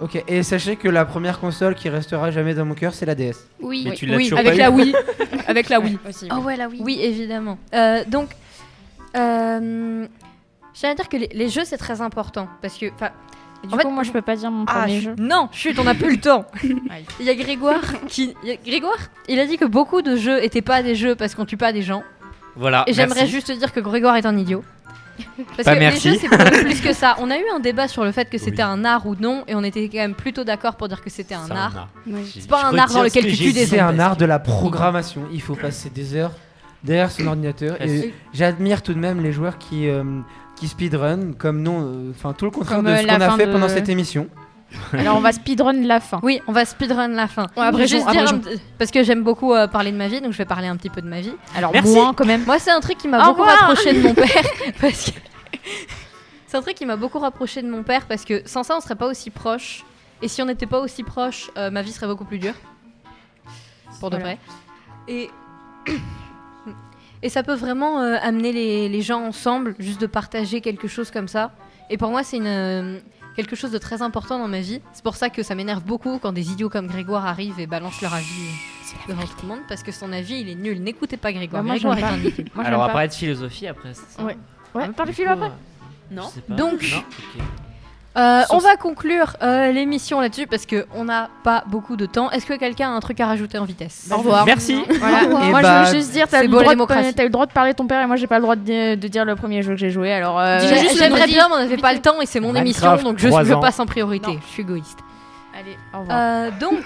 Ok, 0.00 0.22
et 0.26 0.42
sachez 0.42 0.76
que 0.76 0.88
la 0.88 1.04
première 1.04 1.38
console 1.38 1.74
qui 1.74 1.88
restera 1.88 2.30
jamais 2.30 2.54
dans 2.54 2.64
mon 2.64 2.74
cœur, 2.74 2.92
c'est 2.92 3.06
la 3.06 3.14
DS. 3.14 3.36
Oui. 3.60 3.84
Mais 3.88 3.94
tu 3.94 4.04
l'as 4.04 4.16
Oui, 4.16 4.30
Avec 4.32 4.52
pas 4.52 4.56
la 4.56 4.70
Wii. 4.70 4.92
Avec 5.46 5.68
la 5.68 5.80
Wii. 5.80 5.98
Aussi. 6.08 6.28
Oh 6.30 6.40
ouais, 6.40 6.56
là 6.56 6.68
oui. 6.70 6.80
Oui, 6.84 6.98
évidemment. 7.00 7.56
Euh, 7.72 8.04
donc, 8.06 8.30
euh, 9.16 10.06
à 10.82 10.94
dire 10.94 11.08
que 11.08 11.16
les, 11.16 11.28
les 11.32 11.48
jeux, 11.48 11.64
c'est 11.64 11.78
très 11.78 12.00
important. 12.00 12.48
Parce 12.60 12.76
que. 12.78 12.86
Et 13.62 13.66
du 13.66 13.74
En 13.74 13.76
coup, 13.76 13.82
fait- 13.82 13.88
moi, 13.90 14.02
je 14.02 14.10
peux 14.10 14.22
pas 14.22 14.36
dire 14.36 14.50
mon 14.50 14.64
Ah, 14.68 14.80
premier 14.82 15.00
jeu. 15.00 15.14
non, 15.18 15.48
chut, 15.52 15.78
on 15.78 15.84
n'a 15.84 15.94
plus 15.94 16.12
le 16.12 16.20
temps. 16.20 16.46
Il 17.20 17.26
y 17.26 17.28
a 17.30 17.34
Grégoire 17.34 17.82
qui. 18.08 18.34
il 18.42 18.48
y 18.48 18.52
a- 18.52 18.56
Grégoire, 18.56 18.96
il 19.28 19.38
a 19.38 19.46
dit 19.46 19.58
que 19.58 19.64
beaucoup 19.66 20.00
de 20.02 20.16
jeux 20.16 20.42
étaient 20.42 20.62
pas 20.62 20.82
des 20.82 20.94
jeux 20.94 21.14
parce 21.14 21.34
qu'on 21.34 21.44
tue 21.44 21.56
pas 21.58 21.72
des 21.72 21.82
gens. 21.82 22.02
Voilà. 22.56 22.84
Et 22.86 22.92
j'aimerais 22.92 23.26
juste 23.26 23.50
dire 23.52 23.72
que 23.72 23.80
Grégoire 23.80 24.16
est 24.16 24.26
un 24.26 24.36
idiot. 24.36 24.64
Parce 25.54 25.66
Bah, 25.66 25.74
que 25.74 25.78
merci. 25.80 26.08
les 26.08 26.14
jeux, 26.14 26.20
c'est 26.22 26.28
beaucoup 26.30 26.64
plus 26.64 26.80
que 26.80 26.92
ça. 26.94 27.14
On 27.18 27.30
a 27.30 27.36
eu 27.36 27.44
un 27.54 27.60
débat 27.60 27.88
sur 27.88 28.04
le 28.04 28.12
fait 28.12 28.30
que 28.30 28.38
c'était 28.38 28.62
Oui. 28.64 28.70
un 28.70 28.84
art 28.86 29.04
ou 29.06 29.14
non, 29.14 29.44
et 29.46 29.54
on 29.54 29.62
était 29.62 29.86
quand 29.90 29.98
même 29.98 30.14
plutôt 30.14 30.44
d'accord 30.44 30.76
pour 30.76 30.88
dire 30.88 31.02
que 31.02 31.10
c'était 31.10 31.34
un 31.34 31.50
art. 31.50 31.88
C'est 32.32 32.48
pas 32.48 32.62
je 32.70 32.74
un 32.74 32.78
art 32.78 32.90
dans 32.90 33.02
lequel 33.02 33.26
tu 33.26 33.36
tues 33.36 33.52
des 33.52 33.64
dit. 33.64 33.66
C'est 33.66 33.80
un 33.80 33.98
art 33.98 34.16
de 34.16 34.24
la 34.24 34.38
programmation. 34.38 35.22
Il 35.32 35.42
faut 35.42 35.54
passer 35.56 35.90
des 35.90 36.14
heures 36.16 36.32
derrière 36.82 37.10
son 37.10 37.26
ordinateur. 37.26 37.76
Et 37.82 38.14
j'admire 38.32 38.80
tout 38.82 38.94
de 38.94 38.98
même 38.98 39.20
les 39.22 39.32
joueurs 39.32 39.58
qui, 39.58 39.88
euh, 39.90 40.02
qui 40.60 40.68
speedrun, 40.68 41.32
comme 41.38 41.62
non, 41.62 41.80
euh, 41.82 42.10
enfin 42.10 42.32
tout 42.34 42.44
le 42.44 42.50
contraire 42.50 42.76
Comme, 42.78 42.86
de 42.86 42.90
euh, 42.92 42.98
ce 43.02 43.06
qu'on 43.06 43.20
a 43.20 43.30
fait 43.36 43.46
de- 43.46 43.52
pendant 43.52 43.68
cette 43.68 43.88
émission. 43.88 44.28
Alors, 44.92 45.16
on 45.16 45.20
va 45.20 45.32
speedrun 45.32 45.72
la 45.72 45.98
fin. 45.98 46.20
Oui, 46.22 46.40
on 46.46 46.52
va 46.52 46.64
speedrun 46.64 47.08
la 47.08 47.26
fin. 47.26 47.46
Je 47.56 47.76
vais 47.76 47.88
juste 47.88 48.08
dire 48.10 48.38
parce 48.78 48.90
que 48.92 49.02
j'aime 49.02 49.24
beaucoup 49.24 49.52
euh, 49.52 49.66
parler 49.66 49.90
de 49.90 49.96
ma 49.96 50.06
vie, 50.06 50.20
donc 50.20 50.32
je 50.32 50.38
vais 50.38 50.44
parler 50.44 50.68
un 50.68 50.76
petit 50.76 50.90
peu 50.90 51.00
de 51.00 51.08
ma 51.08 51.20
vie. 51.20 51.32
Alors, 51.56 51.72
Merci. 51.72 51.92
moins 51.92 52.12
quand 52.14 52.24
même. 52.26 52.44
Moi, 52.44 52.58
c'est 52.60 52.70
un 52.70 52.78
truc 52.80 52.98
qui 52.98 53.08
m'a 53.08 53.18
Au 53.24 53.30
beaucoup 53.30 53.40
revoir. 53.40 53.58
rapproché 53.58 53.92
de 53.94 54.00
mon 54.00 54.14
père. 54.14 54.26
parce 54.80 55.06
que... 55.10 55.18
c'est 56.46 56.56
un 56.56 56.62
truc 56.62 56.74
qui 56.76 56.86
m'a 56.86 56.94
beaucoup 56.96 57.18
rapproché 57.18 57.62
de 57.62 57.68
mon 57.68 57.82
père 57.82 58.06
parce 58.06 58.24
que 58.24 58.42
sans 58.44 58.62
ça, 58.62 58.76
on 58.76 58.80
serait 58.80 58.94
pas 58.96 59.06
aussi 59.06 59.30
proches. 59.30 59.82
Et 60.22 60.28
si 60.28 60.40
on 60.42 60.44
n'était 60.44 60.66
pas 60.66 60.78
aussi 60.80 61.02
proches, 61.02 61.50
euh, 61.56 61.70
ma 61.70 61.80
vie 61.82 61.90
serait 61.92 62.06
beaucoup 62.06 62.26
plus 62.26 62.38
dure. 62.38 62.54
Pour 63.98 64.10
de 64.10 64.16
Voilà. 64.18 64.34
vrai. 64.34 64.38
Et. 65.08 65.30
Et 67.22 67.28
ça 67.28 67.42
peut 67.42 67.54
vraiment 67.54 68.00
euh, 68.00 68.16
amener 68.22 68.52
les, 68.52 68.88
les 68.88 69.02
gens 69.02 69.20
ensemble, 69.22 69.74
juste 69.78 70.00
de 70.00 70.06
partager 70.06 70.60
quelque 70.60 70.88
chose 70.88 71.10
comme 71.10 71.28
ça. 71.28 71.52
Et 71.90 71.98
pour 71.98 72.10
moi, 72.10 72.22
c'est 72.22 72.38
une, 72.38 72.46
euh, 72.46 72.98
quelque 73.36 73.56
chose 73.56 73.70
de 73.72 73.78
très 73.78 74.00
important 74.00 74.38
dans 74.38 74.48
ma 74.48 74.60
vie. 74.60 74.80
C'est 74.92 75.02
pour 75.04 75.16
ça 75.16 75.28
que 75.28 75.42
ça 75.42 75.54
m'énerve 75.54 75.82
beaucoup 75.84 76.18
quand 76.18 76.32
des 76.32 76.50
idiots 76.50 76.70
comme 76.70 76.86
Grégoire 76.86 77.26
arrivent 77.26 77.58
et 77.60 77.66
balancent 77.66 78.00
leur 78.00 78.14
avis 78.14 78.24
euh, 78.24 79.08
devant 79.12 79.22
tout 79.24 79.36
le 79.42 79.48
monde, 79.48 79.60
parce 79.68 79.82
que 79.82 79.92
son 79.92 80.12
avis, 80.12 80.40
il 80.40 80.48
est 80.48 80.54
nul. 80.54 80.80
N'écoutez 80.82 81.16
pas 81.18 81.32
Grégoire. 81.32 81.62
Bah, 81.62 81.66
moi, 81.66 81.74
Grégoire 81.76 81.98
est 81.98 82.02
un 82.04 82.18
idiot. 82.18 82.44
Moi, 82.54 82.64
Alors, 82.64 82.80
on 82.80 82.86
va 82.86 82.92
parler 82.92 83.08
de 83.08 83.12
philosophie 83.14 83.66
après. 83.66 83.92
ça 83.94 84.22
Ouais. 84.22 84.36
Ouais, 84.74 84.84
Ah, 84.86 84.92
parle 84.96 85.08
de 85.08 85.12
du 85.12 85.16
philo 85.16 85.30
après. 85.32 85.50
Non. 86.10 86.22
je 86.22 86.34
sais 86.34 86.40
pas. 86.42 86.54
Donc- 86.54 86.82
Non. 86.82 87.42
Euh, 88.16 88.42
on 88.50 88.58
va 88.58 88.76
conclure 88.76 89.36
euh, 89.40 89.70
l'émission 89.70 90.20
là-dessus 90.20 90.48
parce 90.48 90.66
qu'on 90.66 91.04
n'a 91.04 91.30
pas 91.44 91.62
beaucoup 91.68 91.94
de 91.96 92.06
temps. 92.06 92.28
Est-ce 92.32 92.44
que 92.44 92.54
quelqu'un 92.54 92.88
a 92.90 92.92
un 92.96 92.98
truc 93.00 93.20
à 93.20 93.26
rajouter 93.26 93.56
en 93.58 93.64
vitesse 93.64 94.08
Au 94.12 94.16
revoir. 94.16 94.44
Merci. 94.46 94.82
Voilà. 94.98 95.28
Moi, 95.28 95.62
bah, 95.62 95.84
je 95.84 95.90
veux 95.92 95.96
juste 95.98 96.10
dire, 96.10 96.26
t'as 96.28 96.38
c'est 96.38 96.44
le, 96.44 96.48
beau, 96.50 96.56
droit 96.58 96.64
de- 96.72 96.76
démocratie. 96.76 97.14
t'as 97.14 97.22
eu 97.22 97.26
le 97.26 97.32
droit 97.32 97.46
de 97.46 97.52
parler 97.52 97.70
de 97.70 97.76
ton 97.76 97.86
père 97.86 98.02
et 98.02 98.06
moi, 98.06 98.16
j'ai 98.16 98.26
pas 98.26 98.38
le 98.38 98.42
droit 98.42 98.56
de, 98.56 98.96
de 98.96 99.08
dire 99.08 99.24
le 99.24 99.36
premier 99.36 99.62
jeu 99.62 99.74
que 99.74 99.78
j'ai 99.78 99.90
joué. 99.90 100.12
Alors, 100.12 100.40
euh, 100.40 100.58
Dis-le 100.58 100.76
juste 100.76 100.94
le 100.94 100.98
J'aimerais 100.98 101.26
bien, 101.28 101.48
mais 101.48 101.54
on 101.54 101.58
n'avait 101.58 101.76
pas 101.76 101.92
le 101.92 102.00
temps 102.00 102.20
et 102.20 102.26
c'est 102.26 102.40
mon 102.40 102.52
Minecraft, 102.52 102.94
émission, 102.94 103.10
donc 103.10 103.18
je, 103.20 103.28
trois 103.28 103.44
je 103.44 103.52
ans. 103.54 103.60
passe 103.60 103.78
en 103.78 103.86
priorité. 103.86 104.32
Non. 104.32 104.40
Je 104.44 104.52
suis 104.52 104.62
égoïste. 104.62 104.98
Allez, 105.56 105.76
au 105.94 106.00
revoir. 106.00 106.18
Euh, 106.18 106.50
donc, 106.58 106.84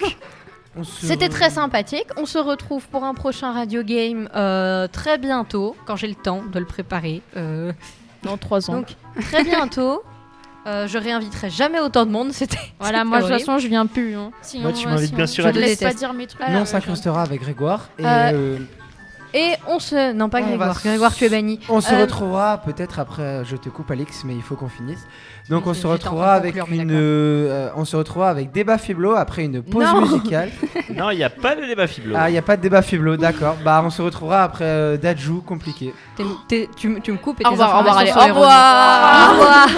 c'était 1.01 1.29
très 1.29 1.49
sympathique. 1.49 2.05
On 2.17 2.27
se 2.27 2.37
retrouve 2.37 2.87
pour 2.89 3.03
un 3.03 3.15
prochain 3.15 3.51
radio 3.51 3.81
game 3.81 4.29
euh, 4.35 4.87
très 4.87 5.17
bientôt, 5.17 5.75
quand 5.87 5.95
j'ai 5.95 6.07
le 6.07 6.13
temps 6.15 6.43
de 6.53 6.59
le 6.59 6.65
préparer. 6.65 7.23
Euh, 7.35 7.71
Dans 8.21 8.37
3 8.37 8.69
ans. 8.69 8.73
donc, 8.73 8.87
très 9.21 9.43
bientôt. 9.43 10.03
Euh, 10.67 10.87
je 10.87 10.97
réinviterai 10.97 11.49
jamais 11.49 11.79
autant 11.79 12.05
de 12.05 12.11
monde. 12.11 12.29
C'était 12.33 12.57
voilà, 12.79 13.03
moi, 13.03 13.19
de 13.21 13.27
toute 13.27 13.33
façon, 13.39 13.59
je 13.59 13.67
viens 13.67 13.85
plus. 13.85 14.15
Hein. 14.15 14.31
Sinon, 14.41 14.63
Moi, 14.63 14.73
tu 14.73 14.87
m'invites 14.87 15.13
bien 15.15 15.27
sûr 15.27 15.43
je 15.43 15.49
à 15.49 15.53
te 15.53 15.57
laisse 15.59 15.79
pas 15.79 15.93
dire 15.93 16.13
mes 16.13 16.27
trucs. 16.27 16.41
Nous, 16.49 16.57
on 16.59 16.65
s'incrustera 16.65 17.21
avec 17.21 17.41
Grégoire. 17.41 17.89
Et 17.99 18.05
Euh, 18.05 18.31
euh, 18.33 18.57
Et 19.33 19.51
on 19.67 19.79
se. 19.79 20.13
Non, 20.13 20.29
pas 20.29 20.39
On 20.41 20.47
Grégoire. 20.47 20.79
Grégoire, 20.81 21.13
tu 21.13 21.25
es 21.25 21.29
banni. 21.29 21.59
on 21.69 21.81
se 21.81 21.93
retrouvera 21.93 22.57
peut-être 22.59 22.99
après. 22.99 23.43
Je 23.45 23.55
te 23.57 23.69
coupe, 23.69 23.91
Alix, 23.91 24.23
mais 24.23 24.33
il 24.33 24.41
faut 24.41 24.55
qu'on 24.55 24.69
finisse. 24.69 25.05
Donc, 25.49 25.67
on 25.67 25.73
se 25.75 25.85
retrouvera 25.85 26.33
avec 26.33 26.57
conclure, 26.57 26.81
une. 26.81 26.89
euh, 26.91 27.69
on 27.75 27.85
se 27.85 27.95
retrouvera 27.95 28.29
avec 28.29 28.51
débat 28.51 28.77
Fiblo 28.79 29.13
après 29.13 29.43
une 29.45 29.61
pause 29.61 29.83
Non. 29.83 30.01
musicale. 30.01 30.49
Non, 30.95 31.11
il 31.11 31.17
n'y 31.17 31.23
a 31.23 31.29
pas 31.29 31.55
de 31.55 31.65
débat 31.65 31.87
fiblo. 31.87 32.15
Ah, 32.17 32.29
il 32.29 32.33
y 32.33 32.37
a 32.37 32.41
pas 32.41 32.55
de 32.55 32.61
débat 32.61 32.81
Fiblo, 32.81 33.17
d'accord. 33.17 33.57
Bah, 33.65 33.81
on 33.85 33.89
se 33.89 34.01
retrouvera 34.01 34.43
après 34.43 34.63
euh, 34.65 34.97
Dajou, 34.97 35.41
compliqué. 35.41 35.93
Tu, 36.77 36.87
me- 36.89 36.99
tu 37.01 37.11
me 37.11 37.17
coupes 37.17 37.41
et 37.41 37.45
Au 37.45 37.49
tes 37.49 37.51
revoir, 37.51 37.75
au 37.75 37.77
revoir, 37.79 37.97
allez, 37.97 38.11
au 38.11 38.15
revoir. 38.33 39.69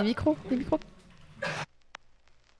Les 0.00 0.06
micros, 0.06 0.34
micros. 0.50 0.80